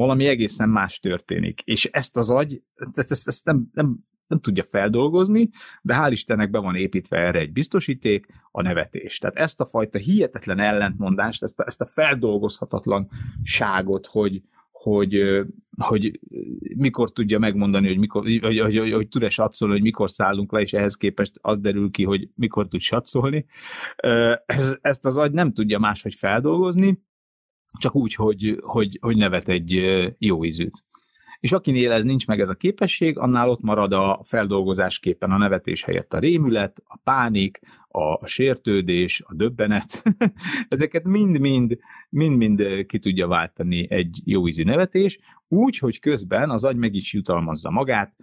[0.00, 1.60] valami egészen más történik.
[1.64, 2.62] És ezt az agy,
[2.94, 5.50] ezt, ezt, nem, nem, nem tudja feldolgozni,
[5.82, 9.18] de hál' Istennek be van építve erre egy biztosíték, a nevetés.
[9.18, 15.42] Tehát ezt a fajta hihetetlen ellentmondást, ezt a, ezt a feldolgozhatatlanságot, hogy, hogy,
[15.76, 16.20] hogy
[16.76, 20.60] mikor tudja megmondani, hogy, mikor, hogy, hogy, hogy, hogy tud-e satszolni, hogy mikor szállunk le,
[20.60, 23.46] és ehhez képest az derül ki, hogy mikor tud satszolni.
[24.46, 26.98] Ez, ezt az agy nem tudja máshogy feldolgozni,
[27.78, 29.70] csak úgy, hogy, hogy, hogy nevet egy
[30.18, 30.84] jó ízűt.
[31.40, 35.84] és akinél ez nincs meg ez a képesség, annál ott marad a feldolgozásképpen a nevetés
[35.84, 37.60] helyett a rémület, a pánik,
[37.92, 40.02] a sértődés, a döbbenet,
[40.68, 46.76] ezeket mind-mind, mind-mind ki tudja váltani egy jó ízű nevetés, úgy, hogy közben az agy
[46.76, 48.14] meg is jutalmazza magát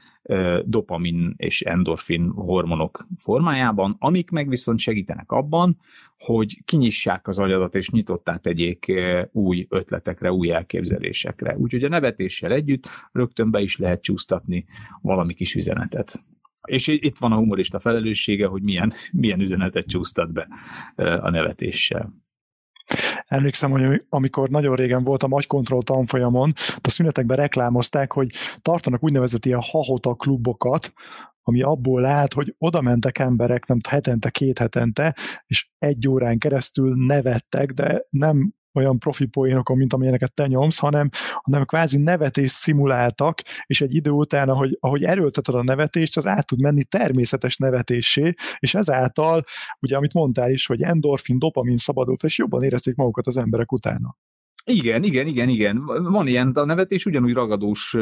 [0.64, 5.78] dopamin és endorfin hormonok formájában, amik meg viszont segítenek abban,
[6.18, 8.94] hogy kinyissák az agyadat és nyitottá tegyék
[9.32, 11.58] új ötletekre, új elképzelésekre.
[11.58, 14.66] Úgyhogy a nevetéssel együtt rögtön be is lehet csúsztatni
[15.02, 16.20] valami kis üzenetet.
[16.68, 20.48] És itt van a humorista felelőssége, hogy milyen, milyen üzenetet csúsztat be
[20.96, 22.14] a nevetéssel.
[23.26, 29.62] Emlékszem, hogy amikor nagyon régen voltam agykontroll tanfolyamon, a szünetekben reklámozták, hogy tartanak úgynevezett ilyen
[29.62, 30.94] hahota klubokat,
[31.42, 37.06] ami abból állt, hogy oda mentek emberek, nem hetente, két hetente, és egy órán keresztül
[37.06, 41.10] nevettek, de nem olyan profi poénokon, mint amilyeneket te nyomsz, hanem,
[41.42, 46.46] hanem kvázi nevetést szimuláltak, és egy idő után, ahogy, ahogy erőlteted a nevetést, az át
[46.46, 49.44] tud menni természetes nevetésé, és ezáltal,
[49.80, 54.16] ugye amit mondtál is, hogy endorfin, dopamin szabadult, és jobban érezték magukat az emberek utána.
[54.66, 55.86] Igen, igen, igen, igen.
[55.86, 57.96] Van ilyen, a nevetés ugyanúgy ragadós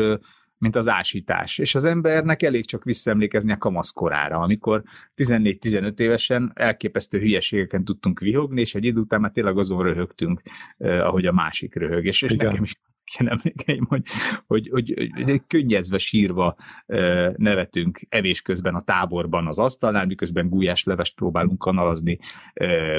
[0.57, 1.57] mint az ásítás.
[1.57, 4.83] És az embernek elég csak visszaemlékezni a kamaszkorára, amikor
[5.15, 10.41] 14-15 évesen elképesztő hülyeségeken tudtunk vihogni, és egy idő után már tényleg azon röhögtünk,
[10.77, 12.05] eh, ahogy a másik röhög.
[12.05, 12.75] És, és nekem is
[13.17, 14.03] ilyen emlékeim, hogy,
[14.47, 16.55] hogy, hogy, hogy könnyezve, sírva
[17.35, 22.19] nevetünk evés közben a táborban az asztalnál, miközben gulyás levest próbálunk kanalazni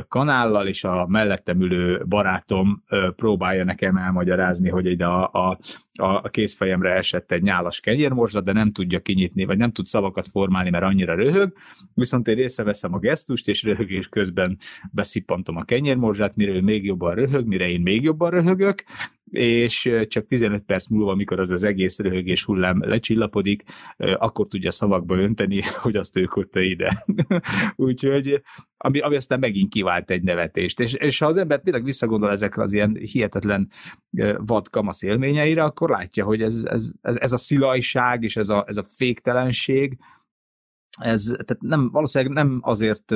[0.09, 2.83] kanállal, és a mellettem ülő barátom
[3.17, 5.59] próbálja nekem elmagyarázni, hogy egy a, a,
[5.95, 10.71] a kézfejemre esett egy nyálas kenyérmorzsa, de nem tudja kinyitni, vagy nem tud szavakat formálni,
[10.71, 11.53] mert annyira röhög,
[11.95, 14.59] viszont én észreveszem a gesztust, és röhögés közben
[14.93, 18.85] beszippantom a kenyérmorzsát, mire ő még jobban röhög, mire én még jobban röhögök,
[19.31, 23.63] és csak 15 perc múlva, amikor az az egész röhögés hullám lecsillapodik,
[23.97, 27.05] akkor tudja szavakba önteni, hogy azt ő kötte ide.
[27.77, 28.43] Úgyhogy,
[28.77, 30.81] ami, ami aztán megint kivált egy nevetést.
[30.81, 33.69] És, és ha az ember tényleg visszagondol ezekre az ilyen hihetetlen
[34.39, 38.65] vad kamasz élményeire, akkor látja, hogy ez, ez, ez, ez a szilajság és ez a,
[38.69, 39.99] ez a féktelenség,
[41.01, 43.15] ez tehát nem, valószínűleg nem azért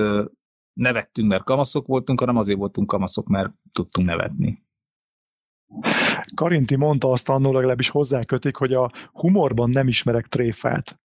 [0.73, 4.63] nevettünk, mert kamaszok voltunk, hanem azért voltunk kamaszok, mert tudtunk nevetni.
[6.35, 11.00] Karinti mondta azt annól, legalábbis hozzákötik, hogy a humorban nem ismerek tréfát.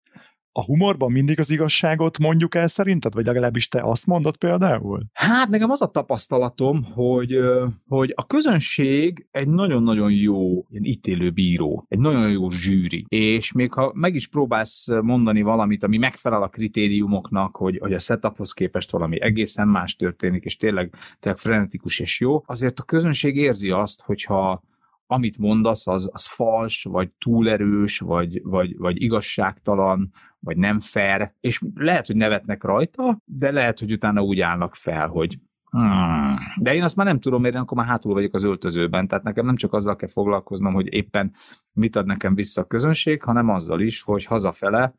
[0.53, 5.03] A humorban mindig az igazságot mondjuk el szerinted, vagy legalábbis te azt mondod például?
[5.13, 7.39] Hát nekem az a tapasztalatom, hogy,
[7.87, 13.73] hogy a közönség egy nagyon-nagyon jó ilyen ítélő bíró, egy nagyon jó zsűri, és még
[13.73, 18.91] ha meg is próbálsz mondani valamit, ami megfelel a kritériumoknak, hogy, hogy a setuphoz képest
[18.91, 24.01] valami egészen más történik, és tényleg, tényleg frenetikus és jó, azért a közönség érzi azt,
[24.01, 24.63] hogyha
[25.11, 30.11] amit mondasz, az, az fals, vagy túlerős, vagy, vagy, vagy igazságtalan,
[30.43, 35.07] vagy nem fair, és lehet, hogy nevetnek rajta, de lehet, hogy utána úgy állnak fel,
[35.07, 35.39] hogy
[35.71, 36.35] Hmm.
[36.61, 39.45] De én azt már nem tudom, én akkor már hátul vagyok az öltözőben, tehát nekem
[39.45, 41.33] nem csak azzal kell foglalkoznom, hogy éppen
[41.73, 44.93] mit ad nekem vissza a közönség, hanem azzal is, hogy hazafele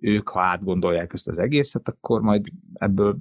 [0.00, 3.16] ők, ha átgondolják ezt az egészet, akkor majd ebből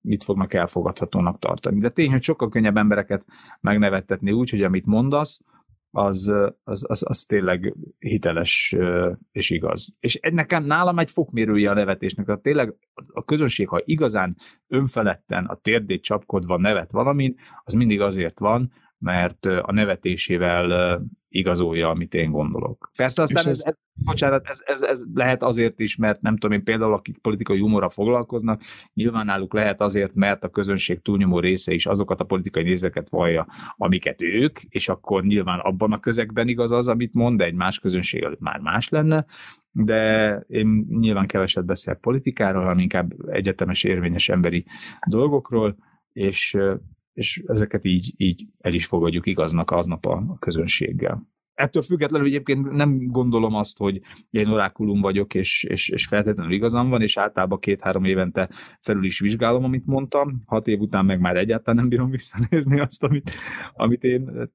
[0.00, 1.80] mit fognak elfogadhatónak tartani.
[1.80, 3.24] De tény, hogy sokkal könnyebb embereket
[3.60, 5.40] megnevettetni úgy, hogy amit mondasz,
[5.90, 6.32] az,
[6.64, 8.76] az, az, az tényleg hiteles
[9.32, 9.96] és igaz.
[10.00, 12.74] És nekem nálam egy fokmérője a nevetésnek, tehát tényleg
[13.12, 19.46] a közönség, ha igazán önfeledten a térdét csapkodva nevet valamin, az mindig azért van, mert
[19.46, 22.90] a nevetésével igazolja, amit én gondolok.
[22.96, 26.56] Persze aztán ez, ez, ez, bocsánat, ez, ez, ez lehet azért is, mert nem tudom
[26.58, 28.62] én például, akik politikai humorra foglalkoznak,
[28.94, 33.46] nyilván náluk lehet azért, mert a közönség túlnyomó része is azokat a politikai nézeket vallja,
[33.76, 37.78] amiket ők, és akkor nyilván abban a közegben igaz az, amit mond, de egy más
[37.78, 39.24] közönség előtt már más lenne,
[39.70, 44.64] de én nyilván keveset beszélek politikáról, hanem inkább egyetemes érvényes emberi
[45.08, 45.76] dolgokról,
[46.12, 46.58] és
[47.18, 51.26] és ezeket így, így el is fogadjuk igaznak aznap a közönséggel.
[51.54, 54.00] Ettől függetlenül egyébként nem gondolom azt, hogy
[54.30, 58.50] én orákulum vagyok, és, és, és feltétlenül igazam van, és általában két-három évente
[58.80, 60.42] felül is vizsgálom, amit mondtam.
[60.46, 63.30] Hat év után meg már egyáltalán nem bírom visszanézni azt, amit,
[63.72, 64.50] amit én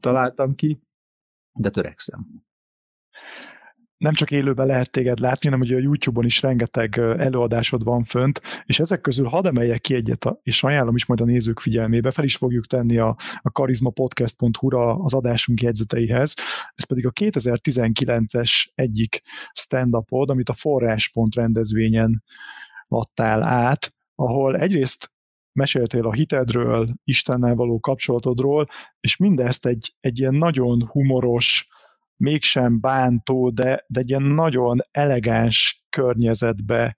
[0.00, 0.80] találtam ki,
[1.52, 2.26] de törekszem
[4.02, 8.40] nem csak élőben lehet téged látni, hanem ugye a YouTube-on is rengeteg előadásod van fönt,
[8.64, 12.24] és ezek közül hadd emeljek ki egyet, és ajánlom is majd a nézők figyelmébe, fel
[12.24, 16.34] is fogjuk tenni a, a karizmapodcast.hu-ra az adásunk jegyzeteihez,
[16.74, 19.20] ez pedig a 2019-es egyik
[19.52, 22.22] stand-upod, amit a Forráspont rendezvényen
[22.84, 25.12] adtál át, ahol egyrészt
[25.52, 28.66] meséltél a hitedről, Istennel való kapcsolatodról,
[29.00, 31.71] és mindezt egy, egy ilyen nagyon humoros,
[32.22, 36.96] mégsem bántó, de, de egy ilyen nagyon elegáns környezetbe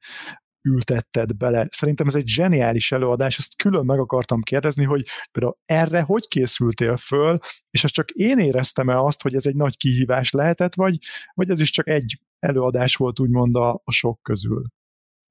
[0.68, 1.66] ültetted bele.
[1.70, 6.96] Szerintem ez egy zseniális előadás, ezt külön meg akartam kérdezni, hogy például erre hogy készültél
[6.96, 7.38] föl,
[7.70, 10.98] és ezt csak én éreztem el azt, hogy ez egy nagy kihívás lehetett, vagy,
[11.34, 14.64] vagy ez is csak egy előadás volt úgymond a, a sok közül?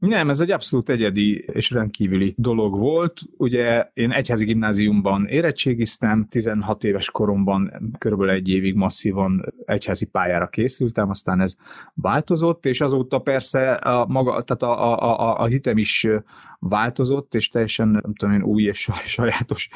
[0.07, 3.19] Nem, ez egy abszolút egyedi és rendkívüli dolog volt.
[3.37, 11.09] Ugye én egyházi gimnáziumban érettségiztem, 16 éves koromban körülbelül egy évig masszívan egyházi pályára készültem,
[11.09, 11.55] aztán ez
[11.93, 16.07] változott, és azóta persze a, maga, tehát a, a, a, a hitem is
[16.59, 19.69] változott, és teljesen, nem tudom én, új és sajátos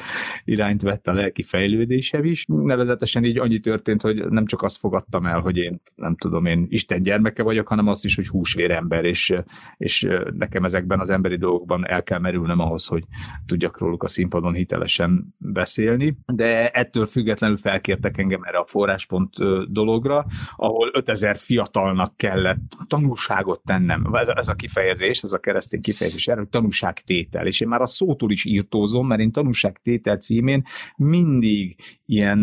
[0.44, 2.44] irányt vett a lelki fejlődésem is.
[2.46, 6.66] Nevezetesen így annyi történt, hogy nem csak azt fogadtam el, hogy én, nem tudom én,
[6.68, 9.34] Isten gyermeke vagyok, hanem azt is, hogy húsvérember, és,
[9.76, 13.04] és nekem ezekben az emberi dolgokban el kell merülnem ahhoz, hogy
[13.46, 16.16] tudjak róluk a színpadon hitelesen beszélni.
[16.26, 19.34] De ettől függetlenül felkértek engem erre a forráspont
[19.70, 20.26] dologra,
[20.56, 24.14] ahol 5000 fiatalnak kellett tanulságot tennem.
[24.14, 27.46] Ez, ez a kifejezés, ez a keresztény kifejezés, erről tanúságtétel.
[27.46, 30.64] És én már a szótól is írtózom, mert én tanúságtétel címén
[30.96, 31.76] mindig
[32.06, 32.38] ilyen,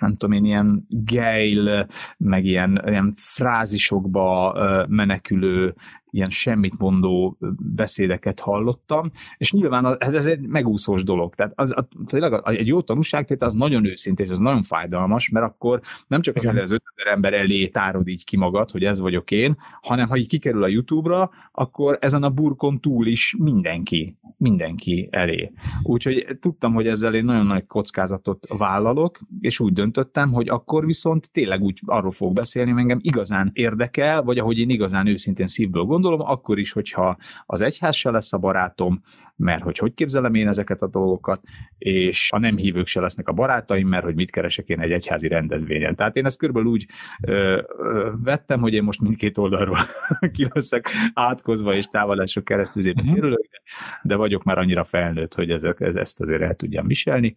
[0.00, 1.86] nem tudom én, ilyen geil,
[2.18, 4.54] meg ilyen, ilyen frázisokba
[4.88, 5.74] menekülő
[6.12, 11.34] ilyen semmit mondó beszédeket hallottam, és nyilván ez, ez egy megúszós dolog.
[11.34, 11.74] Tehát az,
[12.06, 16.36] tényleg egy jó tanúságtétel az nagyon őszinte, és az nagyon fájdalmas, mert akkor nem csak
[16.36, 20.08] az, hogy az 5000 ember elé tárod így ki magad, hogy ez vagyok én, hanem
[20.08, 25.52] ha így kikerül a YouTube-ra, akkor ezen a burkon túl is mindenki, mindenki elé.
[25.82, 31.30] Úgyhogy tudtam, hogy ezzel én nagyon nagy kockázatot vállalok, és úgy döntöttem, hogy akkor viszont
[31.30, 36.00] tényleg úgy arról fog beszélni, engem igazán érdekel, vagy ahogy én igazán őszintén szívből gondolom,
[36.02, 39.00] gondolom, akkor is, hogyha az egyház se lesz a barátom,
[39.36, 41.42] mert hogy hogy képzelem én ezeket a dolgokat,
[41.78, 45.28] és a nem hívők se lesznek a barátaim, mert hogy mit keresek én egy egyházi
[45.28, 45.96] rendezvényen.
[45.96, 46.86] Tehát én ezt körülbelül úgy
[47.22, 49.78] ö, ö, vettem, hogy én most mindkét oldalról
[50.34, 53.58] ki leszek átkozva és távolások keresztül kerülök, de,
[54.02, 57.36] de vagyok már annyira felnőtt, hogy ezek, ez, ezt azért el tudjam viselni.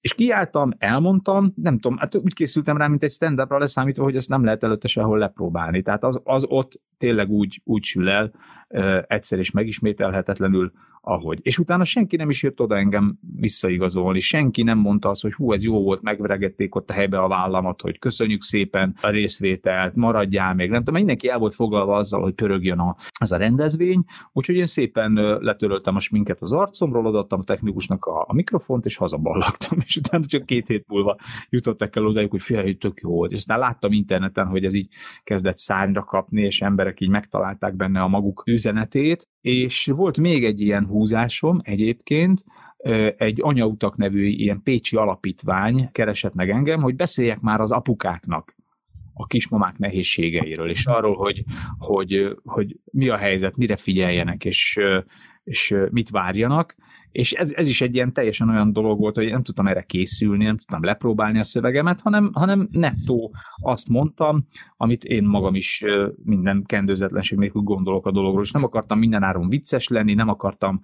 [0.00, 4.28] És kiálltam, elmondtam, nem tudom, hát úgy készültem rá, mint egy stand-upra leszámítva, hogy ezt
[4.28, 5.82] nem lehet előtte sehol lepróbálni.
[5.82, 8.32] Tehát az, az ott tényleg úgy, úgy sül el,
[9.06, 11.38] egyszer és megismételhetetlenül, ahogy.
[11.42, 15.52] És utána senki nem is jött oda engem visszaigazolni, senki nem mondta azt, hogy hú,
[15.52, 20.54] ez jó volt, megveregették ott a helybe a vállamat, hogy köszönjük szépen a részvételt, maradjál
[20.54, 24.54] még, nem tudom, mindenki el volt foglalva azzal, hogy pörögjön a, az a rendezvény, úgyhogy
[24.54, 29.78] én szépen letöröltem a sminket az arcomról, odaadtam a technikusnak a, a mikrofont, és hazaballagtam,
[29.90, 31.16] és utána csak két hét múlva
[31.48, 34.88] jutottak el odájuk, hogy hogy tök jó volt, és aztán láttam interneten, hogy ez így
[35.22, 40.60] kezdett szárnyra kapni, és emberek így megtalálták benne a maguk üzenetét, és volt még egy
[40.60, 42.44] ilyen húzásom egyébként,
[43.16, 48.54] egy anyautak nevű ilyen pécsi alapítvány keresett meg engem, hogy beszéljek már az apukáknak
[49.12, 51.44] a kismamák nehézségeiről, és arról, hogy,
[51.78, 54.80] hogy, hogy mi a helyzet, mire figyeljenek, és,
[55.44, 56.74] és mit várjanak,
[57.12, 60.44] és ez, ez is egy ilyen teljesen olyan dolog volt, hogy nem tudtam erre készülni,
[60.44, 64.46] nem tudtam lepróbálni a szövegemet, hanem, hanem nettó azt mondtam,
[64.76, 65.84] amit én magam is
[66.24, 70.80] minden kendőzetlenség nélkül gondolok a dologról, és nem akartam mindenáron vicces lenni, nem akartam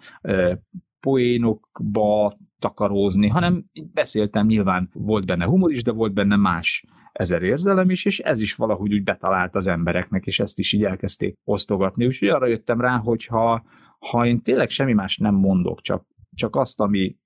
[1.01, 7.91] poénokba takarózni, hanem beszéltem, nyilván volt benne humor is, de volt benne más ezer érzelem
[7.91, 12.07] is, és ez is valahogy úgy betalált az embereknek, és ezt is így elkezdték osztogatni.
[12.07, 13.65] Úgyhogy arra jöttem rá, hogy ha,
[13.99, 17.17] ha én tényleg semmi más nem mondok, csak csak azt, ami,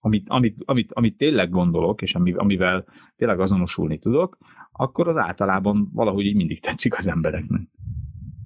[0.00, 2.84] amit, amit, amit, amit tényleg gondolok, és ami, amivel
[3.16, 4.38] tényleg azonosulni tudok,
[4.72, 7.68] akkor az általában valahogy így mindig tetszik az embereknek.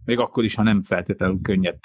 [0.04, 1.78] Még akkor is, ha nem feltétlenül könnyed,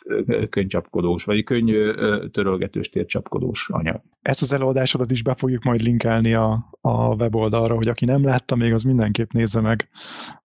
[0.50, 1.92] könycsapkodós, vagy könnyű
[2.28, 4.02] törölgetős tércsapkodós anyag.
[4.22, 8.56] Ezt az előadásodat is be fogjuk majd linkelni a, a weboldalra, hogy aki nem látta
[8.56, 9.90] még, az mindenképp nézze meg.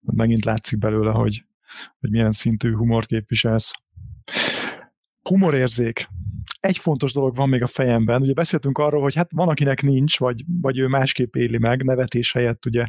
[0.00, 1.44] Megint látszik belőle, hogy,
[1.98, 3.72] hogy milyen szintű humort képviselsz.
[5.22, 6.08] Humorérzék
[6.66, 8.22] egy fontos dolog van még a fejemben.
[8.22, 12.32] Ugye beszéltünk arról, hogy hát van, akinek nincs, vagy, vagy ő másképp éli meg, nevetés
[12.32, 12.86] helyett ugye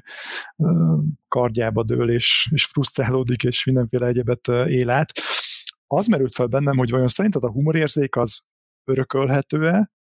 [1.28, 5.12] kardjába dől, és, és frusztrálódik, és mindenféle egyebet él át.
[5.88, 8.46] Az merült fel bennem, hogy vajon szerinted a humorérzék az
[8.84, 9.92] örökölhető-e,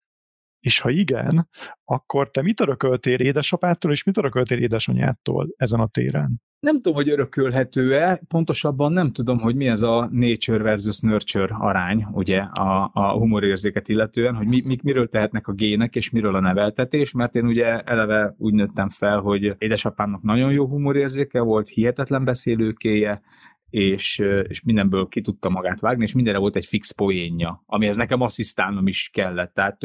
[0.60, 1.50] és ha igen,
[1.86, 6.42] akkor te mit örököltél édesapától, és mit örököltél édesanyától ezen a téren?
[6.60, 12.06] Nem tudom, hogy örökölhető-e, pontosabban nem tudom, hogy mi ez a nature versus nurture arány,
[12.12, 16.40] ugye, a, a humorérzéket illetően, hogy mi, mi, miről tehetnek a gének, és miről a
[16.40, 22.24] neveltetés, mert én ugye eleve úgy nőttem fel, hogy édesapámnak nagyon jó humorérzéke volt, hihetetlen
[22.24, 23.22] beszélőkéje,
[23.70, 28.22] és, és mindenből ki tudta magát vágni, és mindenre volt egy fix poénja, amihez nekem
[28.22, 29.54] asszisztálnom is kellett.
[29.54, 29.78] Tehát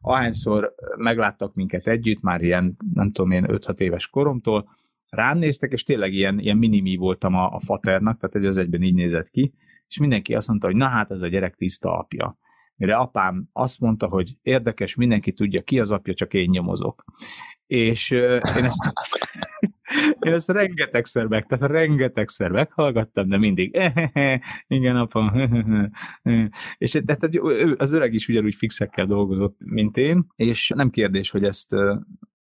[0.00, 4.68] ahányszor megláttak minket együtt, már ilyen, nem tudom én, 5-6 éves koromtól,
[5.10, 8.82] rám néztek, és tényleg ilyen, ilyen minimi voltam a, a faternak, tehát egy az egyben
[8.82, 9.52] így nézett ki,
[9.88, 12.38] és mindenki azt mondta, hogy na hát ez a gyerek tiszta apja.
[12.76, 17.04] Mire apám azt mondta, hogy érdekes, mindenki tudja, ki az apja, csak én nyomozok.
[17.66, 18.78] És uh, én ezt
[20.20, 23.80] én ezt rengetegszer meg, tehát rengetegszer meghallgattam, de mindig
[24.66, 25.32] igen, apa.
[26.78, 27.28] és tehát
[27.76, 31.74] az öreg is ugyanúgy fixekkel dolgozott, mint én, és nem kérdés, hogy ezt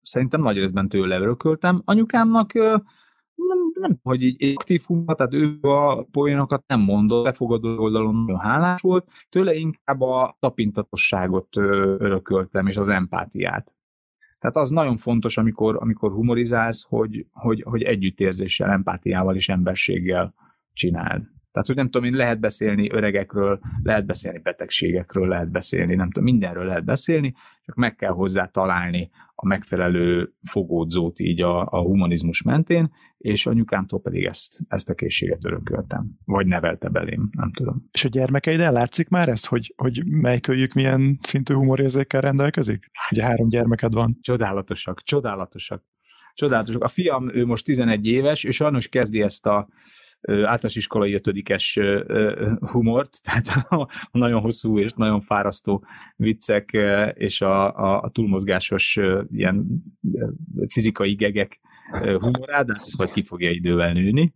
[0.01, 1.81] szerintem nagy részben tőle örököltem.
[1.85, 2.53] Anyukámnak
[3.35, 8.39] nem, nem hogy így aktív humor, tehát ő a poénokat nem mondott, befogadó oldalon nagyon
[8.39, 13.75] hálás volt, tőle inkább a tapintatosságot örököltem, és az empátiát.
[14.45, 20.33] Tehát az nagyon fontos, amikor, amikor humorizálsz, hogy, hogy, hogy együttérzéssel, empátiával és emberséggel
[20.73, 21.23] csináld.
[21.55, 26.23] Tehát, hogy nem tudom én, lehet beszélni öregekről, lehet beszélni betegségekről, lehet beszélni, nem tudom,
[26.23, 27.33] mindenről lehet beszélni,
[27.65, 34.01] csak meg kell hozzá találni a megfelelő fogódzót így a, a humanizmus mentén, és anyukámtól
[34.01, 36.09] pedig ezt, ezt a készséget örököltem.
[36.25, 37.87] Vagy nevelte belém, nem tudom.
[37.91, 42.89] És a gyermekeid látszik már ez, hogy, hogy melyikőjük milyen szintű humorérzékkel rendelkezik?
[42.91, 44.17] Hát, Ugye három gyermeked van.
[44.21, 45.83] Csodálatosak, csodálatosak.
[46.33, 46.83] Csodálatosak.
[46.83, 49.67] A fiam, ő most 11 éves, és sajnos kezdi ezt a
[50.27, 51.79] általános iskolai ötödikes
[52.59, 56.77] humort, tehát a nagyon hosszú és nagyon fárasztó viccek
[57.13, 58.99] és a, a, a túlmozgásos
[59.31, 59.65] ilyen
[60.67, 61.59] fizikai gegek
[62.01, 64.33] humorát, de hát ez majd ki fogja idővel nőni.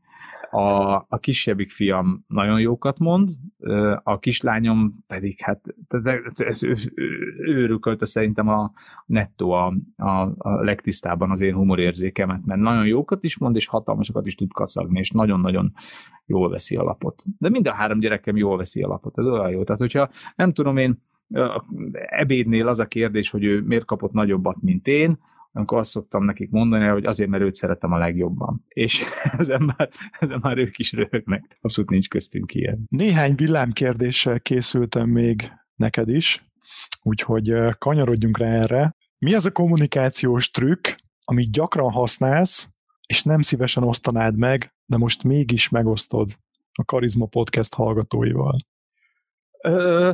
[0.51, 3.29] A, a kisebbik fiam nagyon jókat mond,
[4.03, 5.61] a kislányom pedig hát
[6.35, 6.75] ez, ő,
[7.37, 8.71] ő örökölte szerintem a
[9.05, 14.25] nettó a, a, a legtisztában az én humorérzékemet, mert nagyon jókat is mond, és hatalmasokat
[14.25, 15.73] is tud kacagni, és nagyon-nagyon
[16.25, 17.23] jól veszi a lapot.
[17.37, 19.63] De mind a három gyerekem jól veszi a lapot, ez olyan jó.
[19.63, 21.01] Tehát, hogyha nem tudom én,
[21.93, 25.19] ebédnél az a kérdés, hogy ő miért kapott nagyobbat, mint én,
[25.51, 28.65] amikor azt szoktam nekik mondani, hogy azért, mert őt szeretem a legjobban.
[28.67, 29.03] És
[29.37, 29.89] ezen már,
[30.19, 31.57] ezen már ők is röhögnek.
[31.61, 32.85] Abszolút nincs köztünk ilyen.
[32.89, 36.45] Néhány villámkérdéssel készültem még neked is,
[37.03, 38.95] úgyhogy kanyarodjunk rá erre.
[39.17, 40.87] Mi az a kommunikációs trükk,
[41.23, 42.69] amit gyakran használsz,
[43.07, 46.31] és nem szívesen osztanád meg, de most mégis megosztod
[46.71, 48.57] a Karizma Podcast hallgatóival?
[49.63, 50.11] Ö,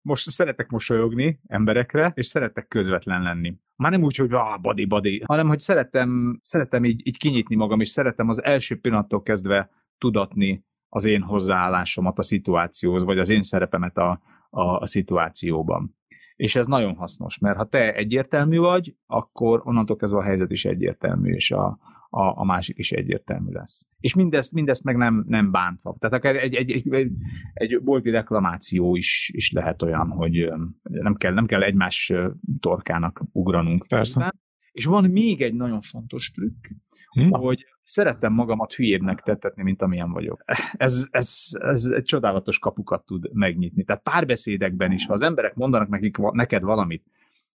[0.00, 3.56] most szeretek mosolyogni emberekre, és szeretek közvetlen lenni.
[3.76, 7.80] Már nem úgy, hogy ah, badi, badi, hanem hogy szeretem, szeretem így, így kinyitni magam,
[7.80, 13.42] és szeretem az első pillanattól kezdve tudatni az én hozzáállásomat a szituációhoz, vagy az én
[13.42, 14.20] szerepemet a,
[14.50, 15.96] a, a szituációban.
[16.36, 20.64] És ez nagyon hasznos, mert ha te egyértelmű vagy, akkor onnantól kezdve a helyzet is
[20.64, 21.78] egyértelmű, és a,
[22.16, 23.88] a, a másik is egyértelmű lesz.
[24.00, 25.96] És mindezt, mindezt meg nem, nem bántva.
[25.98, 27.10] Tehát akár egy, egy, egy, egy,
[27.54, 30.52] egy bolti reklamáció is, is lehet olyan, hogy
[30.82, 32.12] nem kell, nem kell egymás
[32.60, 33.86] torkának ugranunk.
[33.88, 34.34] Persze.
[34.72, 36.66] És van még egy nagyon fontos trükk,
[37.12, 37.38] Na.
[37.38, 40.44] hogy szeretem magamat hülyébbnek tettetni, mint amilyen vagyok.
[40.72, 43.84] Ez, ez, ez egy csodálatos kapukat tud megnyitni.
[43.84, 47.04] Tehát párbeszédekben is, ha az emberek mondanak nekik, neked valamit,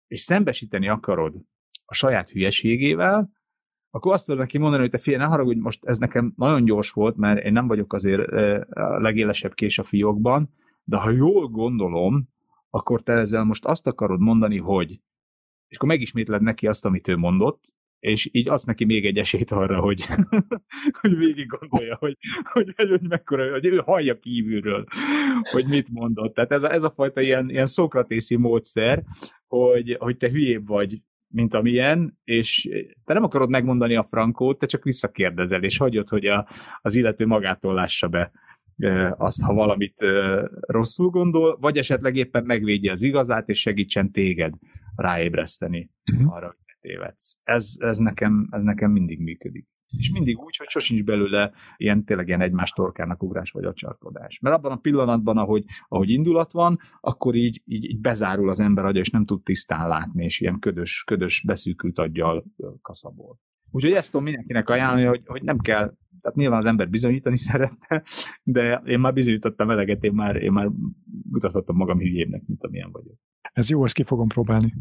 [0.07, 1.35] és szembesíteni akarod
[1.85, 3.37] a saját hülyeségével,
[3.91, 6.91] akkor azt tudod neki mondani, hogy te fél, ne haragudj, most ez nekem nagyon gyors
[6.91, 8.27] volt, mert én nem vagyok azért
[8.69, 10.49] a legélesebb kés a fiókban,
[10.83, 12.29] de ha jól gondolom,
[12.69, 14.99] akkor te ezzel most azt akarod mondani, hogy
[15.69, 19.51] és akkor megismétled neki azt, amit ő mondott, és így adsz neki még egy esélyt
[19.51, 20.05] arra, hogy,
[21.01, 24.85] hogy végig gondolja, hogy, hogy, hogy, mekkora, hogy ő hallja kívülről,
[25.51, 26.33] hogy mit mondott.
[26.33, 29.03] Tehát ez a, ez a fajta ilyen, ilyen szokratészi módszer,
[29.47, 32.69] hogy, hogy te hülyébb vagy, mint amilyen, és
[33.05, 36.47] te nem akarod megmondani a frankót, te csak visszakérdezel, és hagyod, hogy a,
[36.81, 38.31] az illető magától lássa be
[39.17, 39.93] azt, ha valamit
[40.59, 44.53] rosszul gondol, vagy esetleg éppen megvédje az igazát, és segítsen téged
[44.95, 46.33] ráébreszteni uh-huh.
[46.35, 47.39] arra, hogy tévedsz.
[47.43, 49.67] Ez, ez, nekem, ez nekem mindig működik.
[49.97, 54.39] És mindig úgy, hogy sosincs belőle ilyen tényleg ilyen egymás torkának ugrás vagy a csarkodás.
[54.39, 58.85] Mert abban a pillanatban, ahogy, ahogy indulat van, akkor így, így, így bezárul az ember
[58.85, 62.45] agya, és nem tud tisztán látni, és ilyen ködös, ködös beszűkült aggyal
[62.81, 63.39] kaszabol.
[63.71, 68.03] Úgyhogy ezt tudom mindenkinek ajánlani, hogy, hogy nem kell, tehát nyilván az ember bizonyítani szeretne,
[68.43, 70.69] de én már bizonyítottam eleget, én már, én már
[71.31, 73.17] mutathattam magam hülyébbnek, mint amilyen vagyok.
[73.53, 74.73] Ez jó, ezt ki fogom próbálni.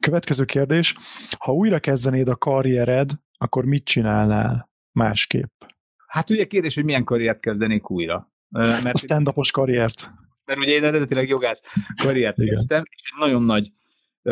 [0.00, 0.96] Következő kérdés.
[1.38, 3.10] Ha újra kezdenéd a karriered,
[3.44, 5.62] akkor mit csinálnál másképp?
[6.06, 8.32] Hát ugye kérdés, hogy milyen karriert kezdenék újra.
[8.48, 10.10] Mert a stand karriert.
[10.46, 11.62] Mert ugye én eredetileg jogász
[12.02, 12.54] karriert Igen.
[12.54, 13.72] kezdtem, és egy nagyon nagy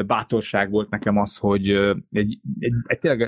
[0.06, 1.70] bátorság volt nekem az, hogy
[2.10, 3.20] egy, egy, egy tényleg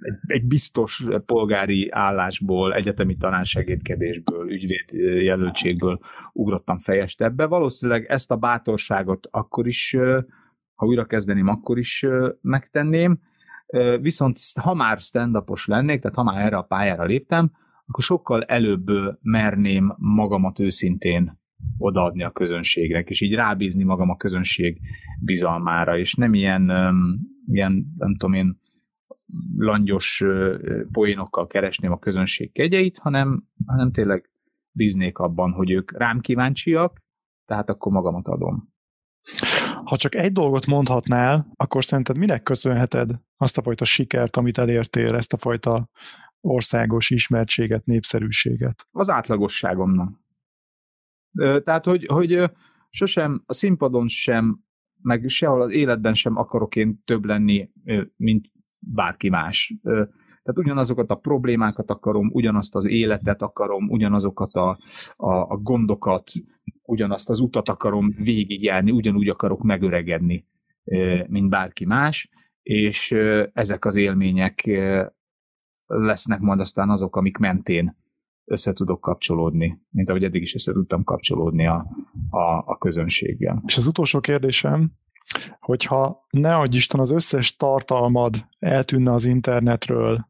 [0.00, 6.00] egy, egy biztos polgári állásból, egyetemi tanársegédkedésből, ügyvéd jelöltségből
[6.32, 7.46] ugrottam fejestebbe.
[7.46, 9.96] Valószínűleg ezt a bátorságot akkor is,
[10.74, 12.06] ha újra kezdeném, akkor is
[12.40, 13.20] megtenném,
[14.00, 17.50] Viszont ha már stand lennék, tehát ha már erre a pályára léptem,
[17.86, 18.86] akkor sokkal előbb
[19.20, 21.38] merném magamat őszintén
[21.78, 24.80] odaadni a közönségnek, és így rábízni magam a közönség
[25.20, 26.72] bizalmára, és nem ilyen,
[27.46, 28.60] ilyen nem tudom én,
[29.56, 30.24] langyos
[30.92, 34.30] poénokkal keresném a közönség kegyeit, hanem, hanem tényleg
[34.70, 37.02] bíznék abban, hogy ők rám kíváncsiak,
[37.46, 38.74] tehát akkor magamat adom.
[39.84, 45.14] Ha csak egy dolgot mondhatnál, akkor szerinted minek köszönheted azt a fajta sikert, amit elértél,
[45.14, 45.88] ezt a fajta
[46.40, 48.86] országos ismertséget, népszerűséget?
[48.90, 50.20] Az átlagosságomnak.
[51.64, 52.50] Tehát, hogy, hogy
[52.90, 54.64] sosem a színpadon sem,
[55.02, 57.70] meg sehol az életben sem akarok én több lenni,
[58.16, 58.46] mint
[58.94, 59.74] bárki más.
[59.82, 64.78] Tehát ugyanazokat a problémákat akarom, ugyanazt az életet akarom, ugyanazokat a,
[65.16, 66.30] a, a gondokat,
[66.86, 70.46] ugyanazt az utat akarom végigjárni, ugyanúgy akarok megöregedni,
[71.26, 72.30] mint bárki más,
[72.62, 73.14] és
[73.52, 74.70] ezek az élmények
[75.86, 77.96] lesznek majd aztán azok, amik mentén
[78.44, 81.86] össze tudok kapcsolódni, mint ahogy eddig is össze tudtam kapcsolódni a,
[82.30, 83.62] a, a közönséggel.
[83.66, 84.92] És az utolsó kérdésem,
[85.60, 90.28] hogyha ne adj Isten az összes tartalmad eltűnne az internetről,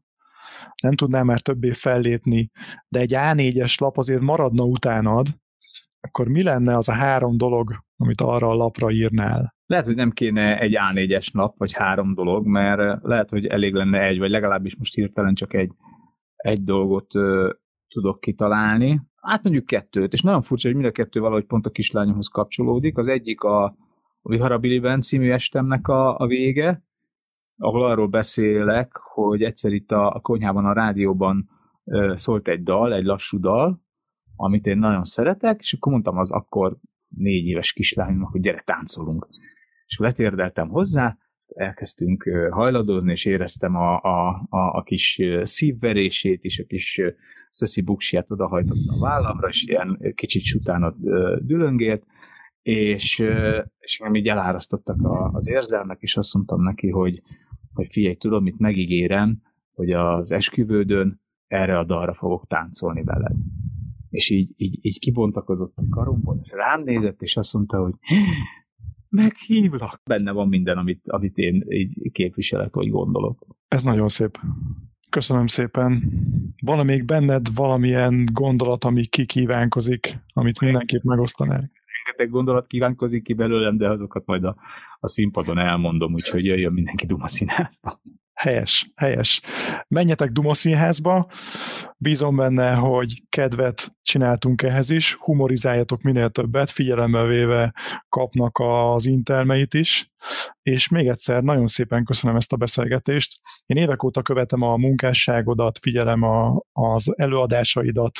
[0.81, 2.51] nem tudnál már többé fellépni,
[2.87, 5.27] de egy A4-es lap azért maradna utánad,
[6.07, 9.55] akkor mi lenne az a három dolog, amit arra a lapra írnál?
[9.65, 14.01] Lehet, hogy nem kéne egy A4-es nap, vagy három dolog, mert lehet, hogy elég lenne
[14.01, 15.71] egy, vagy legalábbis most hirtelen csak egy,
[16.35, 17.49] egy dolgot ö,
[17.87, 19.01] tudok kitalálni.
[19.21, 22.97] Hát mondjuk kettőt, és nagyon furcsa, hogy mind a kettő valahogy pont a kislányomhoz kapcsolódik.
[22.97, 23.63] Az egyik a,
[24.21, 26.83] a Viharabiliben című estemnek a, a vége,
[27.57, 31.49] ahol arról beszélek, hogy egyszer itt a, a konyhában, a rádióban
[31.83, 33.85] ö, szólt egy dal, egy lassú dal,
[34.37, 36.77] amit én nagyon szeretek, és akkor mondtam az akkor
[37.07, 39.27] négy éves kislányomnak, hogy gyere, táncolunk.
[39.85, 41.17] És akkor letérdeltem hozzá,
[41.55, 47.01] elkezdtünk hajladozni, és éreztem a, a, a, a kis szívverését is, a kis
[47.49, 50.95] szöszi buksiját odahajtott a vállamra, és ilyen kicsit utána
[51.41, 52.05] dülöngélt,
[52.61, 53.19] és,
[53.79, 54.97] és engem így elárasztottak
[55.33, 57.21] az érzelmek, és azt mondtam neki, hogy,
[57.73, 59.41] hogy figyelj, tudom, mit megígérem,
[59.73, 63.35] hogy az esküvődön erre a dalra fogok táncolni veled.
[64.09, 67.93] És így, így, így kibontakozott a karomból, és rám nézett, és azt mondta, hogy
[69.09, 70.01] meghívlak.
[70.05, 73.45] Benne van minden, amit, amit én így képviselek, vagy gondolok.
[73.67, 74.39] Ez nagyon szép.
[75.09, 76.03] Köszönöm szépen.
[76.63, 81.71] Van még benned valamilyen gondolat, ami kikívánkozik, amit mindenképp megosztanál?
[82.03, 84.55] Rengeteg gondolat kívánkozik ki belőlem, de azokat majd a,
[84.99, 88.01] a színpadon elmondom, úgyhogy jöjjön mindenki Duma színházba.
[88.37, 89.41] Helyes, helyes.
[89.87, 91.29] Menjetek Duma színházba,
[91.97, 97.73] bízom benne, hogy kedvet csináltunk ehhez is, humorizáljatok minél többet, figyelemmel véve
[98.09, 100.09] kapnak az intelmeit is,
[100.61, 103.39] és még egyszer nagyon szépen köszönöm ezt a beszélgetést.
[103.65, 108.19] Én évek óta követem a munkásságodat, figyelem a, az előadásaidat,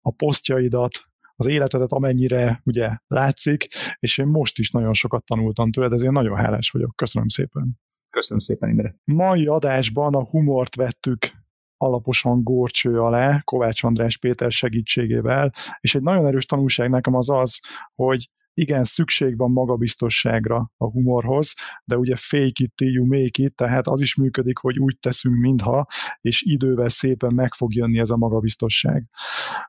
[0.00, 0.98] a posztjaidat,
[1.36, 3.68] az életedet amennyire ugye látszik,
[3.98, 6.96] és én most is nagyon sokat tanultam tőled, ezért nagyon hálás vagyok.
[6.96, 7.80] Köszönöm szépen.
[8.12, 8.96] Köszönöm szépen, Imre.
[9.04, 11.18] Mai adásban a humort vettük
[11.76, 17.60] alaposan górcső alá, Kovács András Péter segítségével, és egy nagyon erős tanulság nekem az az,
[17.94, 21.54] hogy igen, szükség van magabiztosságra a humorhoz,
[21.84, 25.36] de ugye fake it till you make it, tehát az is működik, hogy úgy teszünk,
[25.36, 25.86] mintha,
[26.20, 29.08] és idővel szépen meg fog jönni ez a magabiztosság.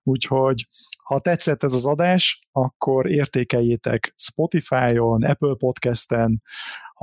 [0.04, 0.68] Úgyhogy
[1.04, 6.42] ha tetszett ez az adás, akkor értékeljétek Spotify-on, Apple Podcast-en,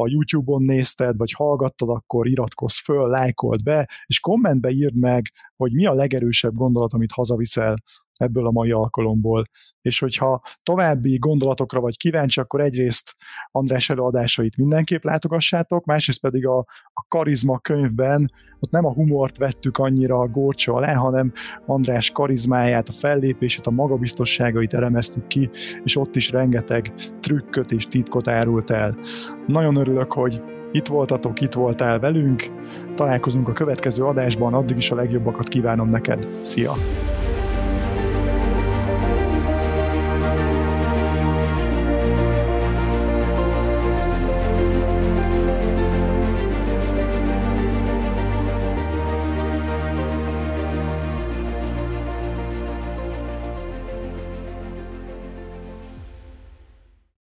[0.01, 5.73] ha YouTube-on nézted, vagy hallgattad, akkor iratkozz föl, lájkold be, és kommentbe írd meg, hogy
[5.73, 7.77] mi a legerősebb gondolat, amit hazaviszel
[8.21, 9.45] ebből a mai alkalomból.
[9.83, 13.15] És hogyha további gondolatokra vagy kíváncsi, akkor egyrészt
[13.51, 16.59] András előadásait mindenképp látogassátok, másrészt pedig a,
[16.93, 21.33] a Karizma könyvben ott nem a humort vettük annyira a górcsa alá, hanem
[21.67, 25.51] András karizmáját, a fellépését, a magabiztosságait elemeztük ki,
[25.85, 28.99] és ott is rengeteg trükköt és titkot árult el.
[29.47, 32.47] Nagyon örülök, hogy itt voltatok, itt voltál velünk,
[32.95, 36.29] találkozunk a következő adásban, addig is a legjobbakat kívánom neked.
[36.41, 36.73] Szia!